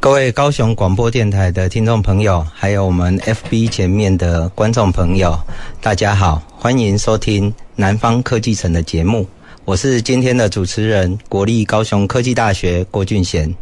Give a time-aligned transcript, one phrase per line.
[0.00, 5.36] 各位高雄广播电台的听众朋友，还有我们 FB 前面的观众朋友，
[5.80, 9.26] 大家好，欢迎收听《南方科技城》的节目，
[9.64, 13.52] 我是今天的主持人，国立高雄科技大学郭俊贤。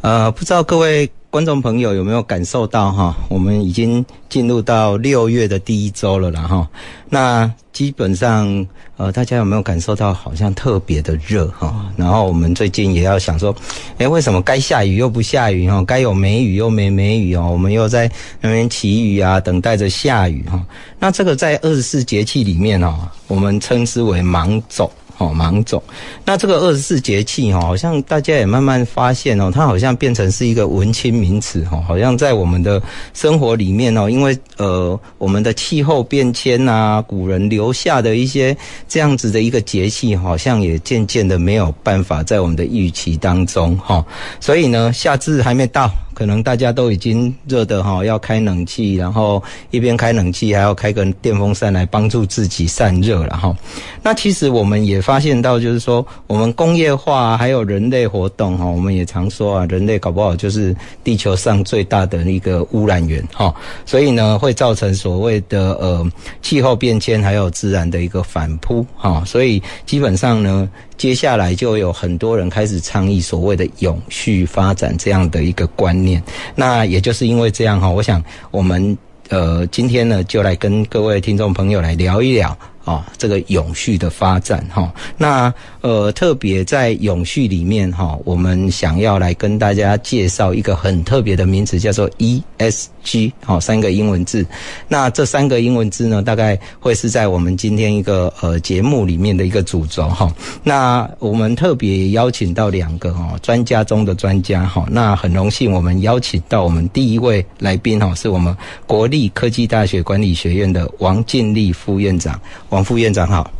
[0.00, 1.10] 呃，不知道各位。
[1.30, 3.14] 观众朋友有没有感受到哈？
[3.28, 6.66] 我们已经进入到六月的第一周了啦哈。
[7.10, 11.92] 那基本上呃，大家有没有感受到好像特别的热哈？
[11.96, 13.54] 然后我们最近也要想说，
[13.98, 15.82] 诶，为什么该下雨又不下雨哈？
[15.84, 17.50] 该有梅雨又没梅雨哦？
[17.52, 20.64] 我们又在那边祈雨啊，等待着下雨哈。
[20.98, 22.94] 那这个在二十四节气里面哦，
[23.26, 24.90] 我们称之为芒种。
[25.18, 25.82] 哦，芒种，
[26.24, 32.82] 那这个二十四节气哈，好像大家也慢慢发现哦，它好像变成是一个文青名词哈，好像在我们的
[33.14, 38.56] 生活里面哦，因为呃，我们的气候变迁呐，古人留下的一些
[38.86, 44.04] 这样子的一个节气，好像也渐渐的没有办法在我们的预期当中哈，
[44.38, 45.90] 所以呢，夏至还没到。
[46.16, 53.54] 可能大家都已经热的哈，要开冷气，然后一边开冷气还要开个电风扇来帮助自己散热了哈。
[54.02, 63.54] 那其实我们也发现到，就是说我们工业化还有人类活动哈，我们也常说啊，人类搞不好就是地球上最大的一个污染源哈。
[63.84, 66.10] 所以呢，会造成所谓的呃
[66.40, 69.22] 气候变迁，还有自然的一个反扑哈。
[69.26, 70.66] 所以基本上呢。
[70.96, 76.22] 接下来就有很多人开始倡议所谓的永续发展这样的一个观念。
[76.54, 78.96] 那也就是因为这样哈，我想我们
[79.28, 82.56] 呃今天呢就来跟各位听众朋友来聊一聊。
[82.86, 94.46] 啊，这个永续的发展哈，那呃，特别在永续里面哈，我们想要来跟大家介绍一个很特别的名词，叫做 ESG，好，三个英文字。
[94.86, 100.32] 那这三个英文字呢，大概会是在我们今天一个呃节目里面的一个主轴哈。
[100.62, 108.56] 那我们特别邀请到两个哈专家中的专家哈，那很荣幸我们邀请到我们第一位来宾哈，是我们
[108.86, 112.40] 国立科技大学管理学院的王建立副院长。
[112.76, 113.50] 王副院长好，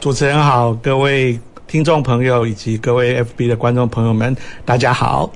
[0.00, 1.38] 主持人好，各位
[1.68, 5.32] 听众朋友以及各位 FB 的观众朋友们，大家好。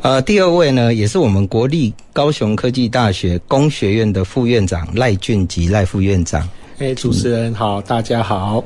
[0.00, 6.48] 呃，第二位呢，也是我们国立高雄科技大学工学院的副院长赖俊吉赖副院长。
[6.78, 8.62] 哎，主持人好，大家好。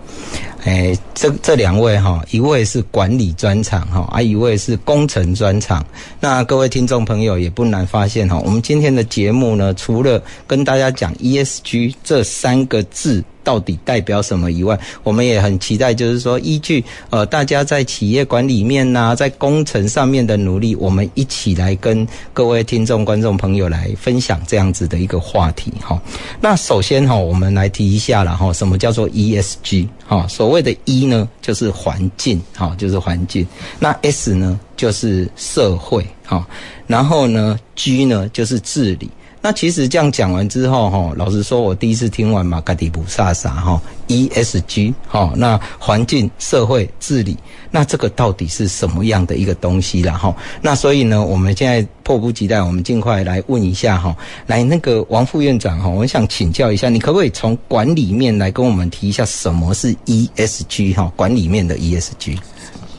[0.66, 5.86] 哎，这这两位哈，一位是管理专场哈，啊，一位是工程专场。
[6.18, 13.22] 那各位听众朋友也不难发现哈，我们今天的节目呢，除了跟大家讲 ESG 这三个字。
[13.46, 25.96] 到底代表什么以外，我们也很期待，就是说，依据呃大家在企业管理面呐、在工程上面的努力，我们一起来跟各位听众、观众朋友来分享这样子的一个话题哈。
[26.40, 30.26] 那首先哈，我们来提一下了哈，什么叫做 ESG 哈？
[30.26, 33.46] 所谓的 E 呢，就是环境好，就是环境。
[33.78, 36.44] 那 S 呢，就是社会好。
[36.86, 39.10] 然后呢，G 呢，就是治理。
[39.46, 47.36] 那其实这样讲完之后，哈，老实说，我第一次听完马嘎迪布萨萨哈 ESG 哈，那环境、社会、治理，
[47.70, 50.14] 那这个到底是什么样的一个东西啦？
[50.14, 50.34] 哈？
[50.60, 54.16] 那所以呢，我们现在迫不及待，我们尽快来问一下哈，
[54.48, 61.12] 来那个王副院长哈，我想请教一下，你可不可以从管理面来跟我们提一下什么是 ESG 哈？
[61.14, 62.36] 管理面的 ESG。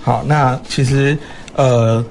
[0.02, 1.18] 好，那其实
[1.58, 2.02] 呃。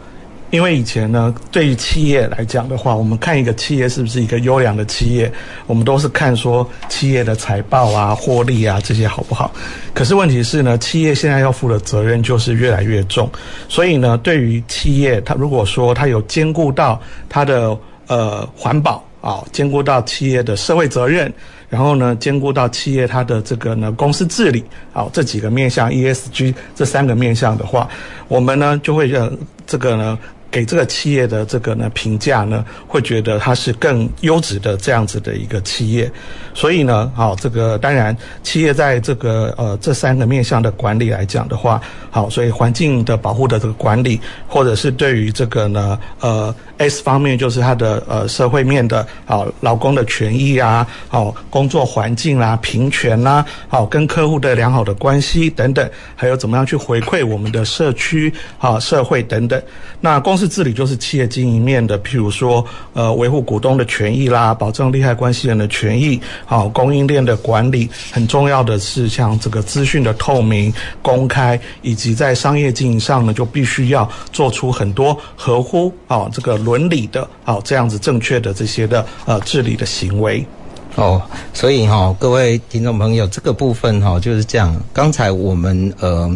[0.50, 5.30] 因为以前呢，对于企业来讲的话，我们看一个企业是不是一个优良的企业，
[5.66, 9.52] 我们都是看说企业的财报啊、获利啊这些好不好。
[9.92, 13.28] 可是问题是呢，企业现在要负的责任就是越来越重，
[13.68, 17.76] 所以呢，对于企业，它如果说它有兼顾到它的
[18.06, 21.30] 呃环保啊，兼顾到企业的社会责任，
[21.68, 27.88] 然后呢，兼顾到企业它的这个呢公司治理啊这几个面向 ESG 这三个面向的话，
[28.28, 29.30] 我们呢就会让
[29.66, 30.16] 这个呢。
[30.56, 36.10] 给这个企业的这个呢评价呢，会觉得它是更优质的这样子的一个企业，
[36.54, 41.78] 所以呢，好，这个当然企业在这个呃这三个面向的管理来讲的话，
[42.10, 44.18] 好，所以环境的保护的这个管理，
[44.48, 59.62] 或者是对于这个呢呃 S 方面就是它的呃社会面的，好劳工的权益啊，好工作环境、啊、平权啦、啊，好跟客户的良好的关系等等，还有怎么样去回馈我们的社区、好社会等等，
[60.00, 60.45] 那公司。
[60.48, 70.72] 治理就是企业经营面的，譬如说，呃，维护股东的权益啦，保证利害关系人的权益，好，供应链的管理，很重要的是像这个资讯的透明、
[71.02, 80.44] 公开，以及在商业经营上呢，就必须要做出很多合乎啊这个伦理的啊这样子正确的这些的呃治理的行为。
[80.94, 81.20] 哦，
[81.52, 84.74] 所以哈、各位听众朋友，这个部分哈、就是这样。
[84.94, 86.34] 刚才我们呃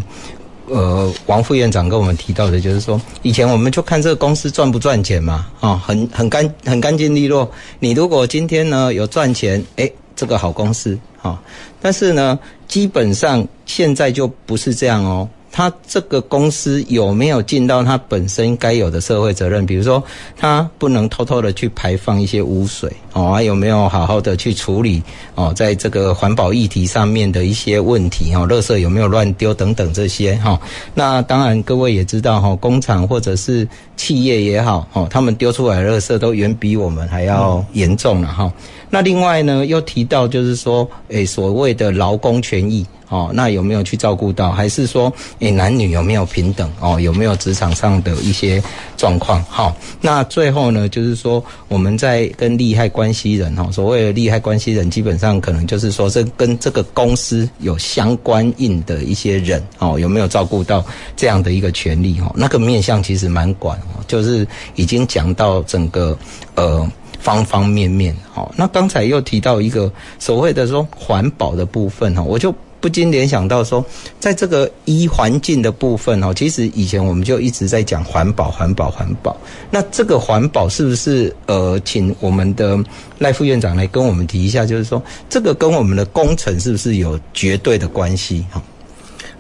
[0.71, 7.51] 呃王副院长跟我们提到的，就是说以前我们就看这个公司赚不赚钱嘛，啊、很很干很干净利落。
[7.79, 11.39] 你如果今天呢有赚钱，诶，这个好公司啊、
[11.83, 15.29] 但是呢，基本上现在就不是这样哦。
[15.53, 19.67] 他这个公司有没有尽到他本身该有的社会责任？
[19.67, 20.03] 比如说，
[20.37, 25.03] 他不能偷偷的去排放一些污水哦，还有没有好好的去处理
[25.35, 30.61] 哦，在这个环保议题上面的一些问题哦，垃圾有没有乱丢等等这些哈？
[30.95, 33.67] 那当然，各位也知道哈，工厂或者是
[33.97, 38.53] 企业也好哦，他们丢出来的垃圾都远比我们还要严重了哈。
[38.89, 42.87] 那另外呢，又提到就是说，诶，所谓的劳工权益。
[43.11, 44.51] 哦，那有没有去照顾到？
[44.53, 46.71] 还是说，诶，男女有没有平等？
[46.81, 48.63] 哦，有没有职场上的一些
[48.97, 49.45] 状况？
[49.51, 60.83] 好，那最后呢，就是说，我们在跟利害关系人，哈，所谓的利害关系人，基本上可能就是说，这跟这个公司有相关应的一些人，哦，有没有照顾到
[61.17, 62.21] 这样的一个权利？
[62.21, 64.47] 哈，那个面向其实蛮广哦，就是
[64.77, 66.17] 已经讲到整个
[66.55, 66.89] 呃。
[67.23, 73.85] 方方面面，好，那刚才又提到一个所谓的说环保的部分哈，我就不禁联想到说，
[74.19, 79.37] 在这个一环境的部分哦，其实以前我们就一直在讲环保、环保、环保。
[79.71, 82.79] 那这个环保是不是呃，请我们的
[83.19, 88.45] 赖副院长来跟我们提一下，就是说这个跟我们的工程是不是有绝对的关系？
[88.51, 88.63] 哈，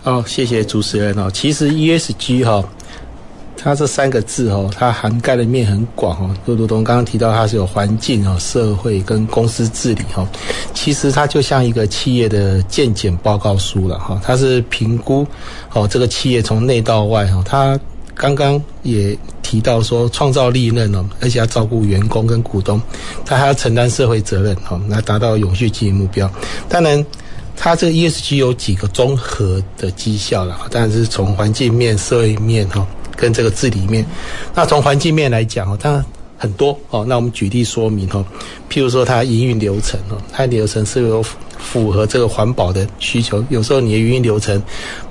[0.02, 2.62] 好，谢谢主持人哦，其实 ESG 哈。
[3.62, 6.35] 它这三个字哦，它涵盖的面很广哦。
[6.47, 10.27] 就如同刚刚提到，它是有环境哦、社会跟公司治理哈。
[10.73, 14.21] 其实它就像一个企业的健检报告书了哈。
[14.25, 15.27] 它是评估
[15.73, 17.43] 哦这个企业从内到外哈。
[17.45, 17.79] 它
[18.15, 22.81] 刚刚也提到说，创造利润哦，而且要照顾员工跟股东，
[23.25, 26.31] 它还要承担社会责任哈，来达到永续经营目标。
[26.69, 27.05] 当然，
[27.57, 32.87] 它这个 ESG 有几个综合的绩效了，当然是从环境面、社会面哈。
[33.20, 34.05] 跟这个治理面，
[34.55, 36.02] 那从环境面来讲哦，它
[36.38, 37.05] 很多哦。
[37.06, 38.25] 那我们举例说明哦，
[38.70, 41.22] 譬如说它营运流程哦，它流程是有
[41.58, 43.44] 符合这个环保的需求。
[43.50, 44.61] 有时候你的营运流程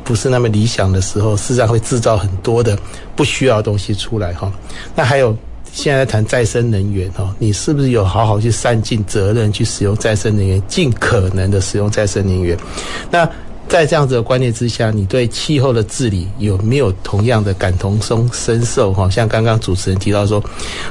[0.03, 2.75] 不是那么理想的时候，事实上会制造很多的
[3.15, 4.51] 不需要的东西出来哈。
[4.95, 5.37] 那还有
[5.71, 12.57] 现在谈再生能源哦，你是不是有好好去善尽责任去使用再生能源，尽可能的使用再生能源？
[13.11, 13.29] 那
[13.69, 17.97] 在这样子的观念之下，你对气候的治理有没有同样的感同
[18.33, 18.91] 身受？
[18.91, 20.43] 哈，像刚刚主持人提到说，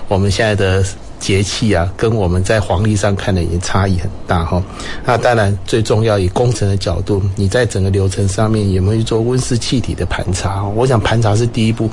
[0.09, 0.83] 我们现在的。
[1.19, 4.63] 节气啊，跟我们在黄历上看的已经差异很大哈。
[5.05, 10.65] 那当然最重要，以工程的角度，你在整个流程上面有没有做温室气体的盘查？
[10.65, 11.91] 我想盘查是第一步，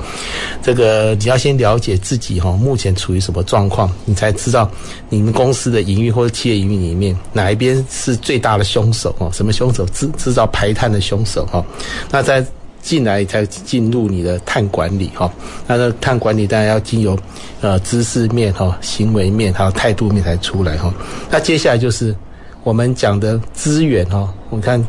[0.62, 4.70] 这个你要先了解自己哈，目前处于什么状况，你才知道
[5.08, 9.30] 你们公司的营运或者企业营运里面哪一边是最大的凶手哦？
[9.32, 9.84] 什么凶手？
[9.86, 11.64] 制制造排碳的凶手哈？
[12.10, 12.44] 那在。
[12.86, 15.28] 进来才进入你的碳管理哈，
[15.66, 17.18] 那这碳管理当然要经由
[17.60, 20.94] 呃知识面哈、行为面还有态度面才出来哈。
[21.28, 22.14] 那接下来就是
[22.62, 24.80] 我们讲的资源哈，我们看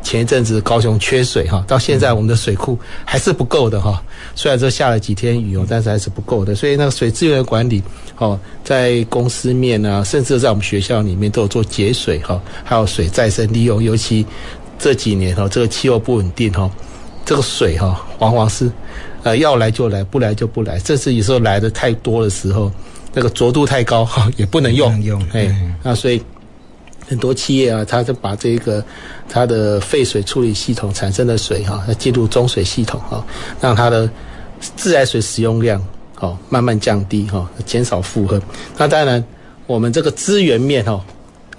[0.00, 4.00] 前一阵子高雄缺水哈，到现在我们的水库还是不够的哈。
[4.36, 6.54] 虽然说下了几天雨哦，但是还是不够的。
[6.54, 7.82] 所以那个水资源管理
[8.18, 13.82] 哦，在公司面啊，甚至在我们学校里面都有做节水哈，还有水再生利用。
[13.82, 14.24] 尤其
[14.78, 16.70] 这几年哈，这个气候不稳定哈。
[17.24, 18.70] 这个水哈、哦，往往是，
[19.22, 20.78] 呃，要来就来，不来就不来。
[20.80, 22.72] 这是有时候来的太多的时候，
[23.12, 24.90] 那个浊度太高哈，也不能用。
[24.92, 26.20] 能用，哎，那所以
[27.06, 28.84] 很多企业啊，它就把这个
[29.28, 33.24] 它的废水处理系统产生的水哈，要进入中水系统哈，
[33.60, 34.10] 让它的
[34.76, 35.80] 自来水使用量
[36.18, 38.42] 哦慢慢降低哈，减少负荷。
[38.76, 39.24] 那当然，
[39.66, 41.00] 我们这个资源面哈。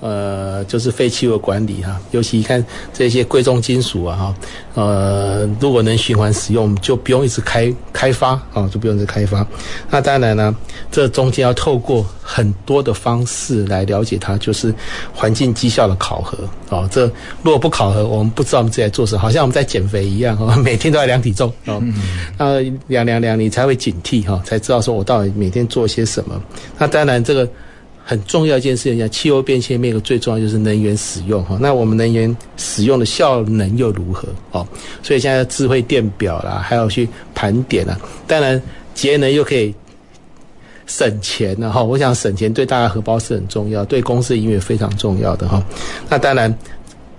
[0.01, 4.35] 呃，就是废弃物管理哈，尤其看这些贵重金属啊哈，
[4.73, 9.45] 呃，如果能循环使用，就不用一直开开发啊，就不用一直开发。
[9.91, 10.55] 那当然呢，
[10.91, 14.73] 这中间要透过很多的方式来了解它，就是
[15.13, 16.89] 环境绩效的考核啊。
[16.91, 17.05] 这
[17.43, 21.79] 如果不考核，我们不知道我们自己在做什么，好像我们在减肥一样哈， 每天都要量体重啊，
[22.39, 26.41] 那量量量，你才会警惕哈，才知道说我到底每天做些什么。
[26.79, 27.47] 那当然这个。
[28.11, 31.57] 很重要一件事情，像气候变迁面，个最重要就是能源使用哈。
[31.61, 34.27] 那我们能源使用的效能又如何？
[34.51, 34.67] 哦，
[35.01, 37.97] 所以现在智慧电表啦，还要去盘点啊。
[38.27, 38.61] 当然，
[38.93, 39.73] 节能又可以
[40.87, 41.81] 省钱了哈。
[41.81, 45.63] 我想省钱对大家荷包是很重要，对公司营运非常重要的哈。
[46.09, 46.53] 那当然。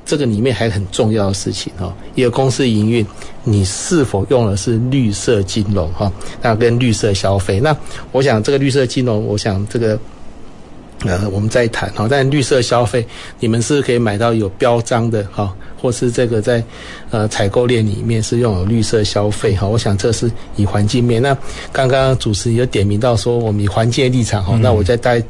[0.05, 3.07] 这个里面还很重要的事情哈，一个公司营运，
[3.45, 6.13] 你是否用的是绿色金融哈？
[6.43, 7.75] 那跟绿色消费，那
[8.11, 9.97] 我想这个绿色金融，我想这个
[11.05, 12.07] 呃，我们再谈哈。
[12.11, 13.07] 但绿色消费，
[13.41, 16.63] 你们是可以买到有标章的哈，或是这个在
[17.11, 19.67] 呃采购链里面是用有绿色消费哈。
[19.67, 21.21] 我想这是以环境面。
[21.21, 21.37] 那
[21.73, 25.23] 刚刚主持人有点名到说，我们以环境的立场哈，那我再带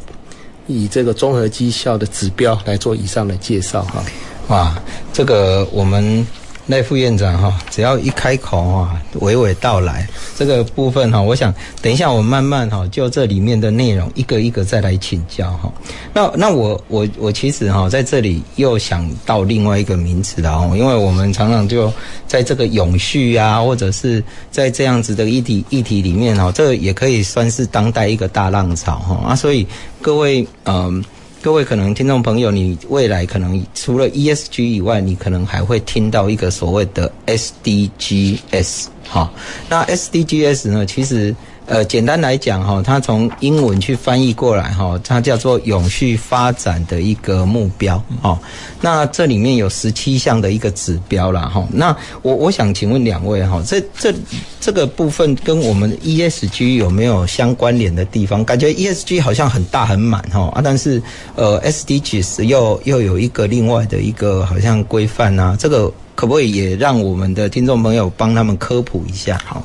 [0.67, 4.05] 以这个综合绩效的指标来做以上的介绍哈。
[4.49, 4.77] 哇，
[5.13, 6.27] 这个我们
[6.69, 15.73] 赖副院长哈，只要一开口啊，娓娓道来这个部分哈，我想等一下我慢慢哈，就这里面的内容一个一个再来请教哈。
[16.15, 21.93] 那那我我我其实哈，在这里又想到另外一个名词了哦，因为我们常常就
[22.29, 29.67] 在这个永续啊，或者是在这样子的议题议题里面哈，这也可以算是当代一个大浪潮哈啊，所以
[30.01, 31.05] 各位嗯。
[31.43, 39.29] 各位可能听众朋友，你未来可能除了 ESG 以外，你可能还会听到一个所谓的 SDGs 哈。
[39.69, 41.35] 那 SDGs 呢，其实。
[41.67, 48.37] 呃，简单来讲哈，它从英文去翻译过来哈，它叫做永续发展的一个目标哦。
[48.81, 51.67] 那这里面有十七项的一个指标啦哈。
[51.71, 54.13] 那我我想请问两位哈，这这
[54.61, 58.45] 这个部分跟我们 ESG 有没有相关联的地方？
[58.45, 61.01] 感觉 ESG 好像很大很满哈啊，但是
[61.37, 69.41] 呃 SDGs 又又有一个另外的一个好像规范啊，这个可不可以也让我们的听众朋友帮他们科普一下？
[69.47, 69.65] 好。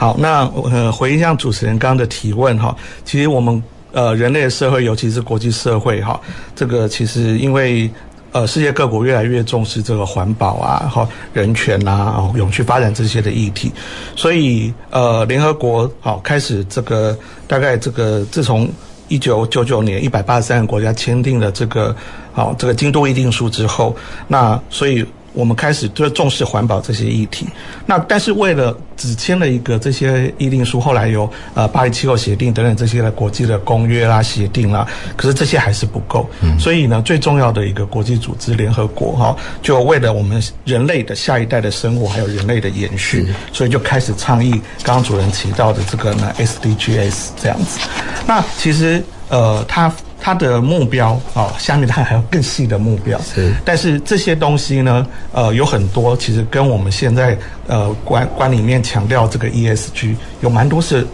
[0.00, 6.18] 好，那呃，回应一下主持人刚刚的提问哈，其实我们呃人类社会，尤其是国际社会哈，
[6.56, 7.90] 这个其实因为
[8.32, 13.70] 呃世界各国越来越重视这个环保啊，哈人权呐啊，哦永续发展这些的议题，
[14.16, 17.14] 所以呃联合国好开始这个
[17.46, 18.66] 大概这个自从
[19.08, 21.94] 一九九九年一百八十三个国家签订了这个
[22.32, 23.94] 好这个京都议定书之后，
[24.26, 25.04] 那所以。
[25.32, 27.46] 我们开始就重视环保这些议题，
[27.86, 36.28] 那但是为了只签了一个这些议定书，后来有呃巴黎气候协定等等这些的国际的公约啦、协定啦，可是这些还是不够。
[36.42, 44.50] 嗯，所以呢，最重要的一个国际组织联合国哈，就为了我们人类的下一代的生活还有人类的延续，所以就开始倡议
[44.82, 47.78] 刚刚主任提到的这个呢 SDGs 这样子。
[48.26, 49.92] 那其实呃，它。
[50.20, 53.18] 它的目标啊，下面它还有更细的目标。
[53.22, 57.36] 是，但是这些东西呢，呃，有很多其实跟我们现在
[57.66, 61.06] 呃管管里面强调这个 ESG 有蛮多是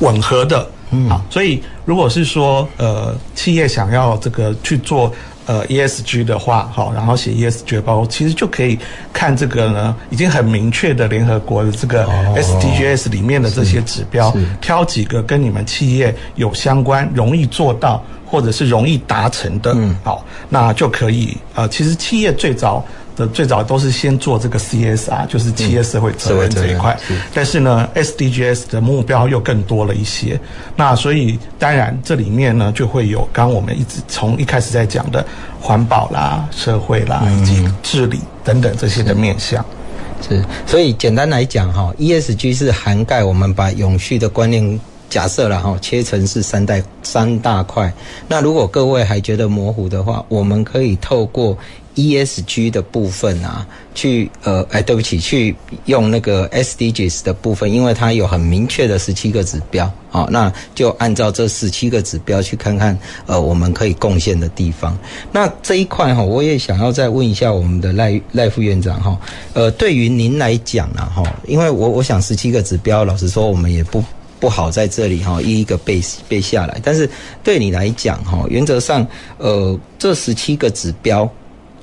[0.00, 0.66] 吻合的。
[0.90, 5.12] 嗯，好，所以如果是说呃企业想要这个去做。
[5.48, 8.78] 呃，ESG 的话，好，然后写 ESG 包，其实就可以
[9.14, 14.30] 看这个呢，已经很明确的联合国的这个 SDGs 里面的这些指标，
[14.60, 21.36] 挑几个跟你们企业有相关、容易做到或者是容易达成的，嗯，好，那就可以。
[21.54, 22.84] 呃，其实企业最早
[23.16, 23.26] 的。
[23.26, 26.96] 最早都是先做这个 CSR，就是企业社会责任这一块。
[27.10, 30.38] 嗯、但是呢，SDGs 的目标又更多了一些。
[30.76, 35.26] 那所以当然这里面呢，就会有刚刚我们一直从一开始在讲的
[35.60, 39.64] 环保啦、社会啦以及治理等等这些的面向。
[40.22, 47.92] 是，是，所以简单来讲哈，ESG 是涵盖我们把永续的观念假设了哈，切成是三代三大块。
[48.26, 51.56] 那如果各位还觉得模糊的话，我们可以透过。
[51.98, 62.96] ESG 的部分啊，去呃，哎，对不起，去用那个 SDGs 的部分，因为它有很明确的十七个指标，好，那就按照这十七个指标去看看，
[63.26, 64.96] 呃，我们可以贡献的地方。
[65.32, 69.18] 那这一块哈，我也想要再问一下我们的赖赖副院长哈，
[69.54, 74.04] 呃，对于您来讲啊哈，因为我我想十七个指标，老实说我们也不
[74.40, 77.08] 不好在这里哈一一个背背下来，但是
[77.42, 79.06] 对你来讲哈，原则上
[79.38, 81.28] 呃这十七个指标。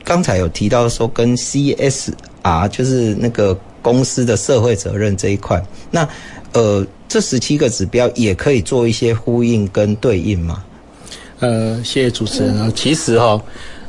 [0.04, 6.08] 刚才有提到说跟 CSR 就是那个公司的社会责任这一块，那
[6.54, 10.64] 呃这十七个指标也可以做一些呼应跟对应吗？
[11.40, 13.42] 呃，谢谢主持人啊，其实哈，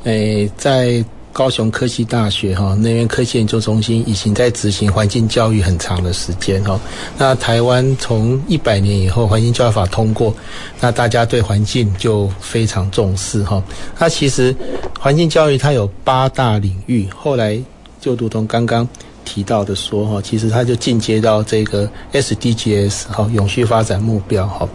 [0.04, 1.04] 诶在。
[1.36, 6.80] 高雄科技大学哈能源科技研究中心已经在执行环境教育很长的时间哈。
[7.18, 10.34] 那台湾从一百年以后环境教育法通过，
[10.80, 13.62] 那大家对环境就非常重视哈。
[13.98, 14.56] 那其实
[14.98, 17.60] 环境教育它有八大领域，后来
[18.00, 18.88] 就如同刚刚。
[19.26, 24.66] 提到的说哈，其实它就进阶到这个 SDGs 哈，永续发展目标哈。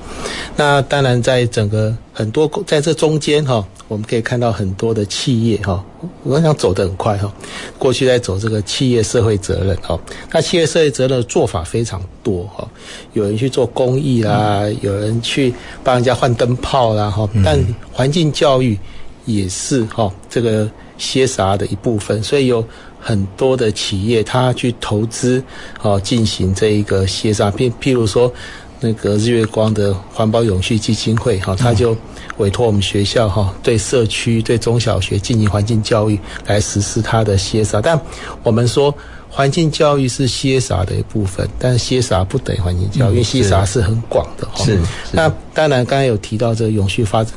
[0.58, 5.84] 那当然，在整个很多在这中间哈，我们可以看到很多的企业哈，
[6.24, 7.34] 我想走得很快哈。
[7.80, 9.98] 过去在走这个企业社会责任哈，
[10.32, 12.68] 那企业社会责任的做法非常多哈，
[13.14, 17.58] 有人去做公益啦，有人去帮人家换灯泡啦哈，但
[17.92, 18.78] 环境教育
[19.26, 22.64] 也是哈这个 CSR 的一部分，所以有。
[23.02, 25.44] 很多的企业，他去投资，
[25.82, 28.32] 哦，进行这一个 CSR，譬譬如说，
[28.80, 31.98] 那个日月光的环保永续基金会，哈，他就
[32.38, 37.82] 委托我们学校，哈，对社区、对中小学进行环境教育，来实施他的 CSR。
[37.82, 38.00] 但
[38.44, 38.94] 我们说，
[39.30, 44.64] 环境教育是 CSR 的一部分，但是 CSR 不等于环境教育，因为 CSR 是很广的，哈。
[44.64, 44.80] 是。
[45.12, 47.34] 那当然，刚才有提到这个永续发展。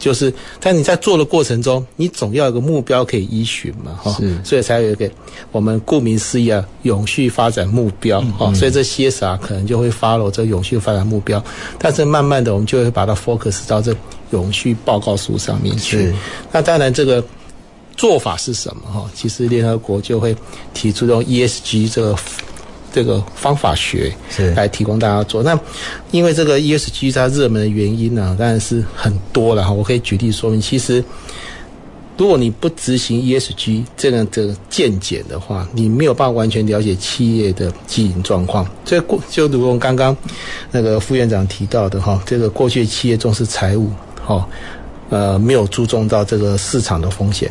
[0.00, 5.08] 就是，但你在做的过程中，你总要有个目标可以依循嘛，哈，所以才有一个
[5.52, 11.44] 我们顾名思义啊，永续发展目标，哈、嗯，所以这 CSR 可能就会 follow 这永续发展目标，
[11.78, 13.94] 但是慢慢的我们就会把它 focus 到这
[14.30, 16.12] 永续报告书上面去。
[16.50, 17.22] 那当然这个
[17.94, 18.82] 做法是什么？
[18.90, 20.34] 哈，其实联合国就会
[20.72, 22.16] 提出用 ESG 这个。
[22.92, 25.42] 这个方法学是来提供大家做。
[25.42, 25.58] 那
[26.10, 29.70] 因为这个 ESG 它热门的原因呢，当然是很多了哈。
[29.72, 31.02] 我可以举例说明，其实
[32.16, 38.68] 如果你不执行 ESG 这样的见解的话，你没有办法完全了解企业的经营状况。
[38.84, 40.14] 所以过就如同刚刚
[40.70, 43.90] 那个副院长提到的哈，这个过去企业重视财务，
[44.22, 44.46] 哈，
[45.08, 47.50] 呃，没有注重到这个市场的风险。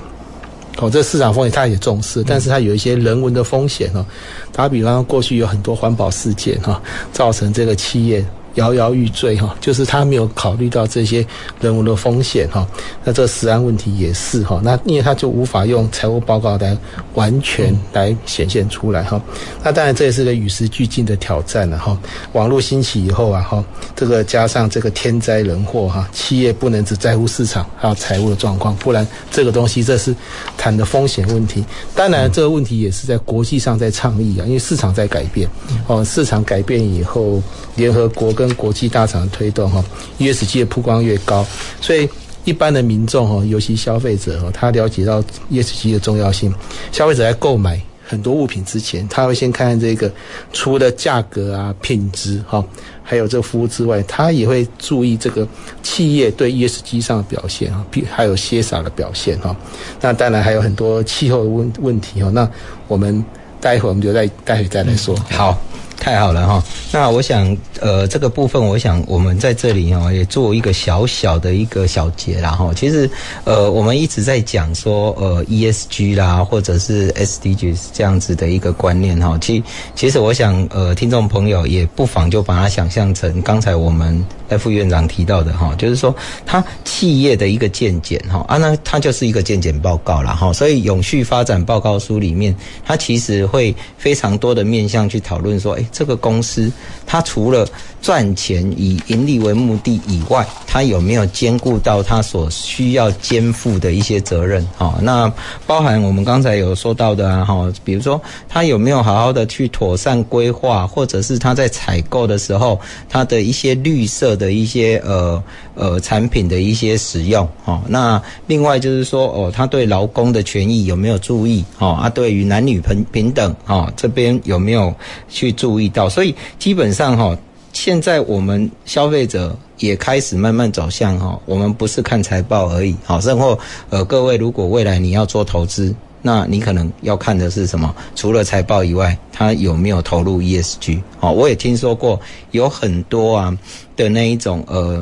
[0.82, 4.06] 哦，这市场风险他也重视，但是他有一些人文的风险哦。
[4.52, 6.82] 打比方，过去有很多环保事件哈，
[7.12, 8.26] 造成这个企业。
[8.60, 11.26] 摇摇欲坠哈，就是他没有考虑到这些
[11.62, 12.68] 人文的风险哈。
[13.06, 14.60] 那这个食安问题也是哈。
[14.62, 16.78] 那因为他就无法用财务报告来
[17.14, 19.22] 完全来显现出来哈。
[19.64, 21.98] 那当然这也是个与时俱进的挑战了哈。
[22.34, 23.64] 网络兴起以后啊哈，
[23.96, 30.14] 这个加上这个天灾人祸哈，企业不能只在乎市场还有财务的状况，不然这个东西这是
[30.58, 31.64] 谈的风险问题。
[31.96, 35.48] 当然这个问题也是在国际上在倡议啊，因为市场在改变
[35.88, 37.42] 哦，市场改变以后，
[37.76, 39.84] 联合国跟国际大厂的推动哈
[40.20, 41.46] ，ESG 的曝光越高，
[41.82, 42.08] 所以
[42.46, 46.54] 一般的民众哈，尤其消费者哈，他了解到 ESG 的重要性。
[46.92, 50.12] 消费者在购买很多物品之前，他会先看看这个
[50.52, 52.64] 除了价格啊、品质哈，
[53.04, 55.48] 还有这服务之外，他也会注意这个
[55.84, 59.56] 企业对 ESG 上的表现啊，还有 CSR 的表现哈。
[60.02, 62.32] 那当然还有很多气候的问问题哈。
[62.32, 62.50] 那
[62.88, 63.24] 我们
[63.62, 65.16] 待会我们就再待会再来说。
[65.30, 65.56] 好。
[66.00, 72.72] 太好了哈，那我想，呃，这个部分，我想我们在这里哈，也做一个小小的一个小结啦哈。
[72.74, 73.08] 其实，
[73.44, 79.38] 呃，我们一直在讲说，呃，ESG 啦，或者是 SDGs 这样子的一个观念哈。
[79.42, 79.62] 其
[79.94, 84.26] 其实，我想，呃，听众朋友也不妨就把它想象成刚才我们
[84.58, 90.54] 副院长提到的哈，就是说，它企业的一个见解哈啊，那它就是一个见解报告啦哈。
[90.54, 95.86] 所以，永续发展报告书里面，它其实会非常多的面向去讨论说，哎。
[95.92, 96.72] 这个公司，
[97.06, 97.68] 它除了
[98.02, 104.66] 赚钱以盈利为目的以外，它有没有兼顾到它所需要肩负的一些责任？
[104.78, 105.32] 哈，那
[105.68, 115.44] 包含我们刚才有说到的啊，哈，比如说它有没有好好的去妥善规划，或者是它在采购的时候，它的一些绿色的一些呃
[115.76, 121.66] 呃产品的一些使用，哈，那另外就是说哦，它对劳工的权益有没有注意？
[121.78, 124.94] 哈，啊，对于男女平平等，哈，这边有没有
[125.28, 125.79] 去注意？
[125.88, 127.38] 到，所以基本上哈，
[127.72, 133.58] 现在我们消费者也开始慢慢走向哈，我们不是看财报而已，好，然后
[133.90, 137.96] 呃，各位如果未来你要做投资，那你可能要看的是什么？
[138.16, 141.02] 除了财报以外，他有没有投入 ESG？
[141.20, 142.20] 好，我也听说过
[142.52, 143.58] 有很多啊
[143.96, 145.02] 的那一种呃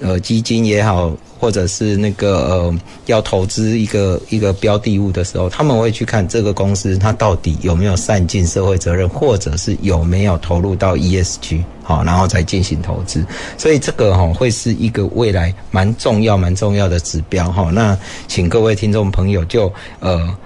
[0.00, 1.12] 呃基金也好。
[1.40, 13.24] 或者是那个呃，要投资一个一个标的物的时候，他们会去看这个公司它到底有没有善尽社会责任，或者是有没有投入到 ESG，好，然后再进行投资。
[13.56, 17.70] 所以这个哈会是一个未来蛮重要蛮重要的指标哈。
[17.72, 20.36] 那请各位听众朋友就呃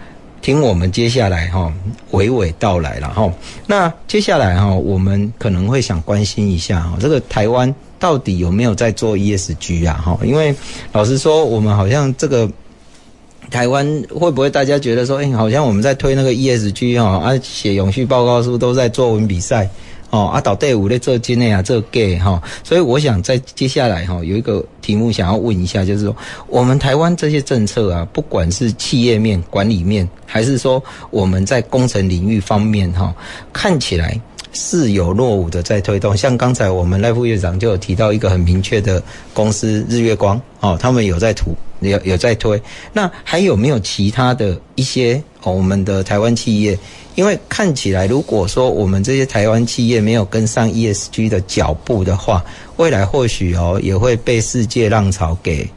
[0.43, 1.73] 听我们接下来哈
[2.11, 3.33] 娓娓道来了哈。
[3.67, 7.75] 那接下来哈我们可能会想关心一下哈这个台湾。
[8.03, 9.95] 到底有没有在做 ESG 啊？
[10.05, 10.53] 哈，因为
[10.91, 12.51] 老实说，我们好像这个
[13.49, 19.71] 台湾会不会大家觉得说，哎，好像我们在推那个 ESG 哈，啊，写永续报告书都在作文比赛
[20.11, 22.43] 哦，啊，导队伍咧做真的啊，做假哈。
[22.65, 26.17] 所以我想在接下来哈，有一个题目想要问一下，就是说
[26.49, 33.15] 我们台湾这些政策啊，不管是企业面、管理面，还是说我们在工程领域方面哈，
[33.53, 34.21] 看起来。
[34.53, 42.61] 似有若无的在推动，像刚才我们赖副院长就有提到一个很明确的公司日月光哦，他们有在图有有在推。
[42.93, 46.79] 那还有没有其他的一些哦，我们的台湾企业？
[47.15, 52.43] 因为看起来，如果说我们这些台湾企业没有跟上 ESG 的脚步的话，
[52.77, 55.69] 未来或许哦也会被世界浪潮给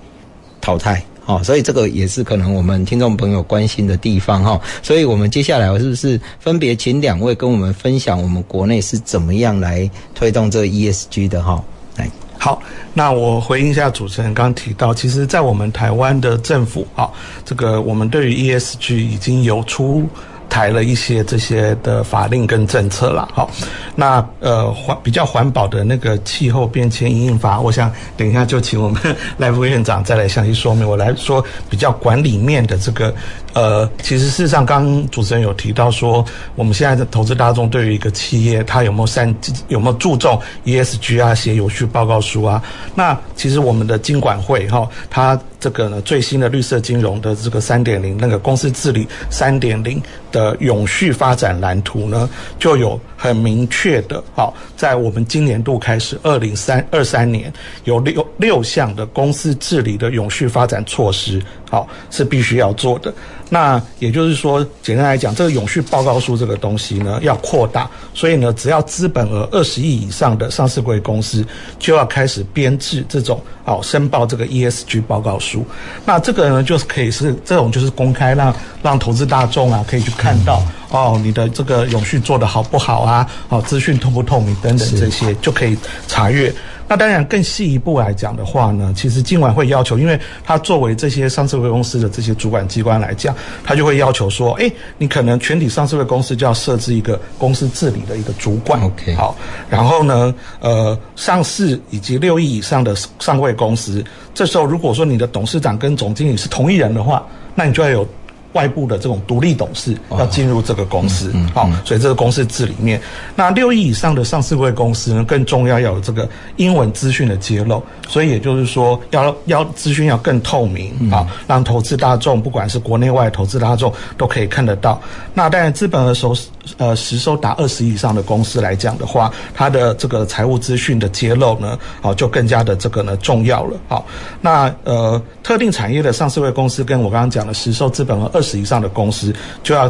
[0.62, 1.04] 淘汰。
[1.26, 4.60] 哦，所以这个也是可能我们听众朋友关心的地方哈。
[4.82, 11.64] 所以我们接下来是不是分别请两位跟我们分享我们国内是怎么样来推动这个 ESG 的哈？
[11.98, 12.62] 来，好，
[12.94, 17.10] 那我回应一下主持人刚提到，其实，在我们台湾的政府啊，
[17.44, 20.08] 这个我们对于 ESG 已经有出。
[20.48, 23.50] 台了一些这些的法令跟政策了，好，
[23.96, 29.02] 那呃环比较环保的那个气候变迁因应法，我想等一下就请我们
[29.38, 30.88] 赖副院长再来详细说明。
[30.88, 33.14] 我来说比较管理面的这个，
[33.54, 36.24] 呃，其实事实上刚主持人有提到说，
[36.56, 39.34] 我们现在的投资大众对于一个企业，它有没有三
[39.70, 42.62] 有没有注重 ESG 啊，写永续报告书啊？
[42.94, 50.02] 那其实我们的金管会哈，它这个呢最新的绿色金融的这个三点零那个公司治理三点零。
[50.32, 52.30] 的永续发展蓝图呢，
[52.60, 57.52] 就有很明确的，好，在我们今年度开始，二零三二三年
[57.86, 63.14] 有六六项的公司治理的永续发展措施，好，是必须要做的。
[63.48, 71.46] 那也就是说，简单来讲，这个永续报告书这个东西呢，要扩大，所以呢，只要资本额二十亿以上的上市柜公司，
[71.78, 75.64] 就要开始编制这种，好，申报这个 ESG 报告书。
[76.06, 80.64] 那这个呢，就是可以是这种，就是公开让让投资大众啊，可以去看到
[80.96, 83.30] 哦，你的这个永续做得好不好啊？
[83.50, 85.78] 哦，资讯透不透明等等这些，就可以
[86.08, 86.54] 查阅。
[86.88, 98.80] 那当然，更细一步来讲的话呢，其实今晚会要求，因为他作为这些上市柜公司的这些主管机关来讲，他就会要求说，哎，你可能全体上市柜公司就要设置一个公司治理的一个主管。
[98.84, 99.36] OK，好，
[99.68, 104.06] 然后呢，呃，上市以及六亿以上的上柜公司，
[104.36, 108.08] 这时候如果说你的董事长跟总经理是同一人的话，那你就要有。
[108.56, 113.00] 外部的这种独立董事要进入这个公司，好，所以这个公司治里面，
[113.36, 125.00] 那六亿以上的上市会公司呢，更重要要有这个英文资讯的揭露，所以也就是说要要资讯要更透明啊，让投资大众不管是国内外投资大众都可以看得到。
[125.34, 126.34] 那当然资本额收
[126.78, 133.78] 呃实收达二十以上的公司来讲的话，它的这个财务资讯的揭露呢，好就更加的这个呢重要了。
[133.88, 134.06] 好，
[134.42, 139.90] 那呃特定产业的上市位公司跟我刚刚讲的实收资本额二十以上的公司就要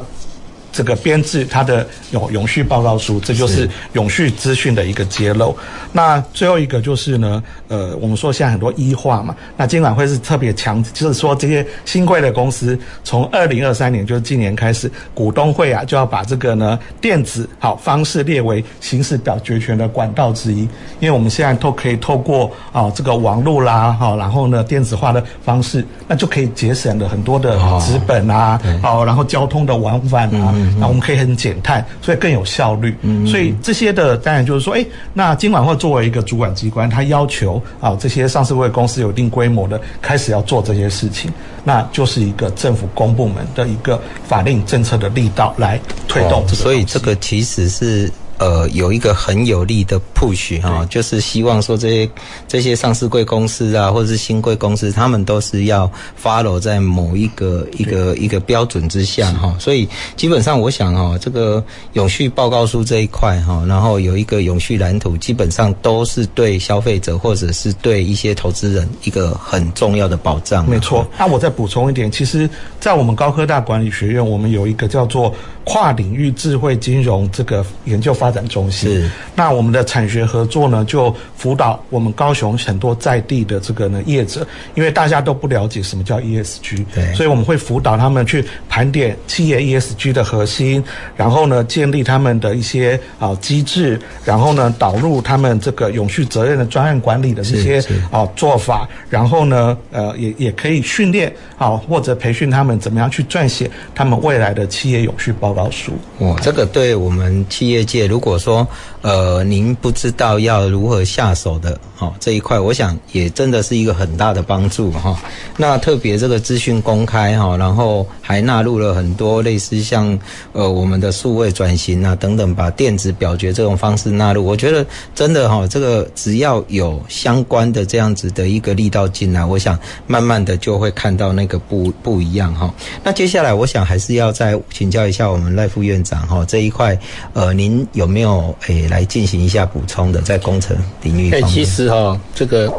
[0.75, 5.55] 这个编制它的永永续报告书，这就是永续资讯的一个揭露。
[5.93, 20.59] 那最后一个就是呢，呃，我们说现在很多医化嘛，那监管会是特别强，就是说这些新贵的公司，从二零二三年就是今年开始，股东会啊就要把这个呢电子好方式列为行使表决权的管道之一，
[20.99, 30.53] 因为我们现在都可以透过啊这个网络啦，哈，然后呢电子化的方式，那就可以节省了很多的纸本啊，好，然后交通的往返啊。
[30.80, 32.95] 那我们可以很减碳，所以更有效率。
[33.25, 41.32] 所以这些的当然就是说，哎，那金管会作为一个主管机关，他要求啊这些上市会公司有一定规模的开始要做这些事情，
[41.63, 46.56] 那就是一个政府公部门的一个法令政策的力道来推动这个。
[46.56, 48.12] 所以这个其实是。
[48.38, 52.10] 呃，有一个很有力的 push 哈，就是希望说这些
[52.48, 55.89] 这些上市贵公司啊，或者是新贵公司，他们都是要
[56.21, 59.56] follow 在某一个一个一个标准之下哈。
[59.60, 70.69] 所以基本上我想哈，这个永续报告书这一块哈，然后有一个永续蓝图，基本上都是对消费者或者是对一些投资人一个很重要的保障。
[70.69, 71.08] 没错。
[71.17, 79.09] 那我再补充一点，其实，在我们高科大管理学院，我们有一个叫做跨领域智慧金融这个研究发展中心，是。
[79.35, 90.83] 那我们的产学合作呢，就辅导我们高雄很多在地的这个呢业者，因为大家都不了解什么叫 ESG，对，所以我们会辅导他们去盘点企业 ESG 的核心，
[91.15, 105.55] 然后呢建立他们的一些啊机制，然后呢导入他们这个永续责任的专案管理的这些啊做法，然后呢呃也也可以训练啊或者培训他们怎么样去撰写他们未来的企业永续报。
[105.55, 108.65] 告书，哇，这个对我们企业界，如果说
[109.06, 115.15] 呃您不知道要如何下手的哈，这一块我想也真的是一个很大的帮助哈。
[115.58, 120.18] 那特别这个资讯公开哈，然后还纳入了很多类似像
[120.54, 132.74] 呃我们的数位转型啊等等，把电子表决这种方式纳入，我觉得真的哈，这个只要有相关的这样子的一个力道进来，我想慢慢的就会看到那个不不一样哈。
[133.04, 136.98] 那接下来我想还是要再请教一下我们赖副院长哈，这一块
[137.34, 141.49] 呃您有没有诶进行一下补充的在工程领域方面？
[141.51, 142.71] 其实哈，这个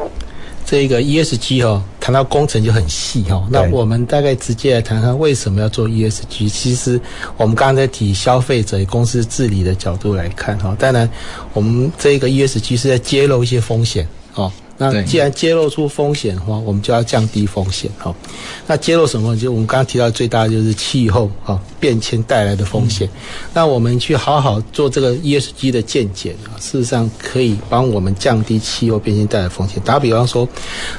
[0.65, 3.47] 这个 ESG 哈，谈到工程就很细哈。
[3.51, 6.49] 那我们大概直接来谈谈为什么要做 ESG。
[6.49, 7.01] 其实
[7.37, 11.09] 我们刚才提消费者公司治理的角度来看哈，当然
[11.53, 14.51] 我们这个 ESG 是在揭露一些风险哦。
[14.79, 18.15] 那既然揭露出风险的话，我们就要降低风险哈。
[18.67, 19.37] 那揭露什么？
[19.37, 23.09] 就我们刚刚提到最大的就是气候哈变迁带来的风险。
[23.55, 29.83] 那我们去好好做这个 ESG 的见解啊，事实上可以帮我们降低气候变迁带来的风险。
[29.85, 30.47] 打比方说，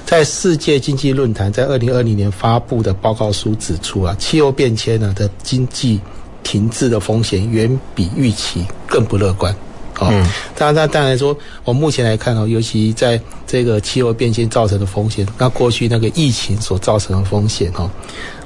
[0.06, 6.00] 在世界经济论坛在二零二零年发布的报告书指出啊，气候变迁呢的经济
[6.42, 9.56] 停滞的风险远比预期更不乐观。
[10.00, 10.08] 哦，
[10.56, 17.90] 当然，那当然说，我目前来看哦，尤其在这个气候变迁造成的风险，那过去那个疫情所造成的风险哦，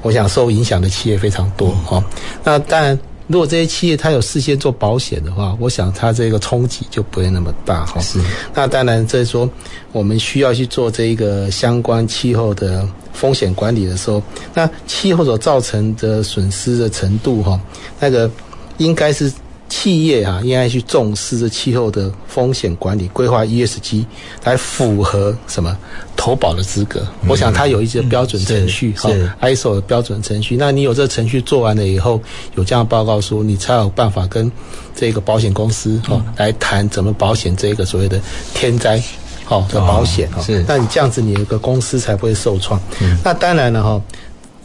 [0.02, 2.04] 我想受影响的企业非常多哈。
[2.44, 8.00] 那当然，如果这些企业它有事先做保险的话，我想它这个冲击就不会那么大哈。
[8.02, 8.20] 是。
[8.54, 9.50] 那当然，这是说
[9.92, 17.60] 我们需要去做这一个相关气候的风险管理的时候，那气候所造成的损失的程度哈，
[18.00, 18.32] 那个
[18.78, 19.32] 应该是。
[19.72, 24.04] 企业啊，应该去重视这气候的风险管理，规划 ESG
[24.44, 25.76] 来符合什么
[26.18, 27.00] 投保的资格。
[27.22, 30.58] 嗯、我想它有一些标准程序，哈、嗯、，ISO 的标准程序。
[30.58, 32.22] 那你有这个程序做完了以后，
[32.56, 34.52] 有这样报告书，你才有办法跟
[34.94, 38.20] 这个保险公司哈来谈怎么保险这个所谓的
[38.54, 39.02] 天灾
[39.46, 40.42] 好的保险哈。
[40.42, 42.78] 是，那你这样子，你有个公司才不会受创。
[43.00, 44.02] 嗯、那当然了哈。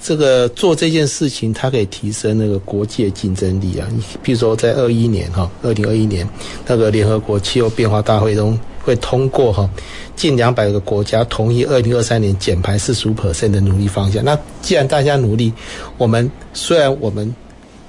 [0.06, 3.88] 这个做这件事情，它可以提升那个国际的竞争力啊。
[3.92, 6.24] 你比如说，在二一年哈，二零二一年
[6.64, 9.68] 那个联合国气候变化大会中会通过哈，
[10.14, 14.24] 近两百个国家同意二零二三年减排四十五 percent 的努力方向。
[14.24, 15.52] 那既然大家努力，
[15.98, 17.34] 我们虽然我们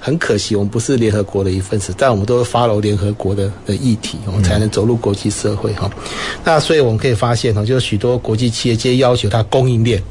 [0.00, 5.88] 很可惜，我们不是联合国的一份子，但我们都会 follow 联合国的的议题，我们才能走入国际社会哈。
[6.42, 10.02] 那所以我们可以发现哈，就是许多国际企业皆要求它供应链。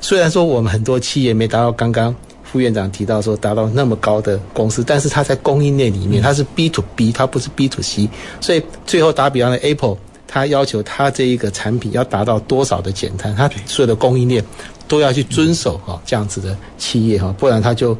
[0.00, 8.08] 虽然说我们很多企业没达到刚刚副院长提到说达到那么高的公司，但是它在供应链里面，它是 B to B，它不是 B to C，
[8.40, 14.42] 所以最后打比方的 Apple，它要求它这一个产品要达到多少的减碳，它所有的供应链
[14.86, 17.94] 都要去遵守哈这样子的企业哈，不然它就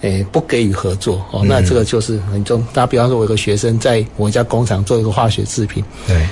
[0.00, 2.66] 诶不给予合作哦，那这个就是很重。
[2.72, 6.26] 打比方说，我有个学生在我一家工厂做一个化学制品，对，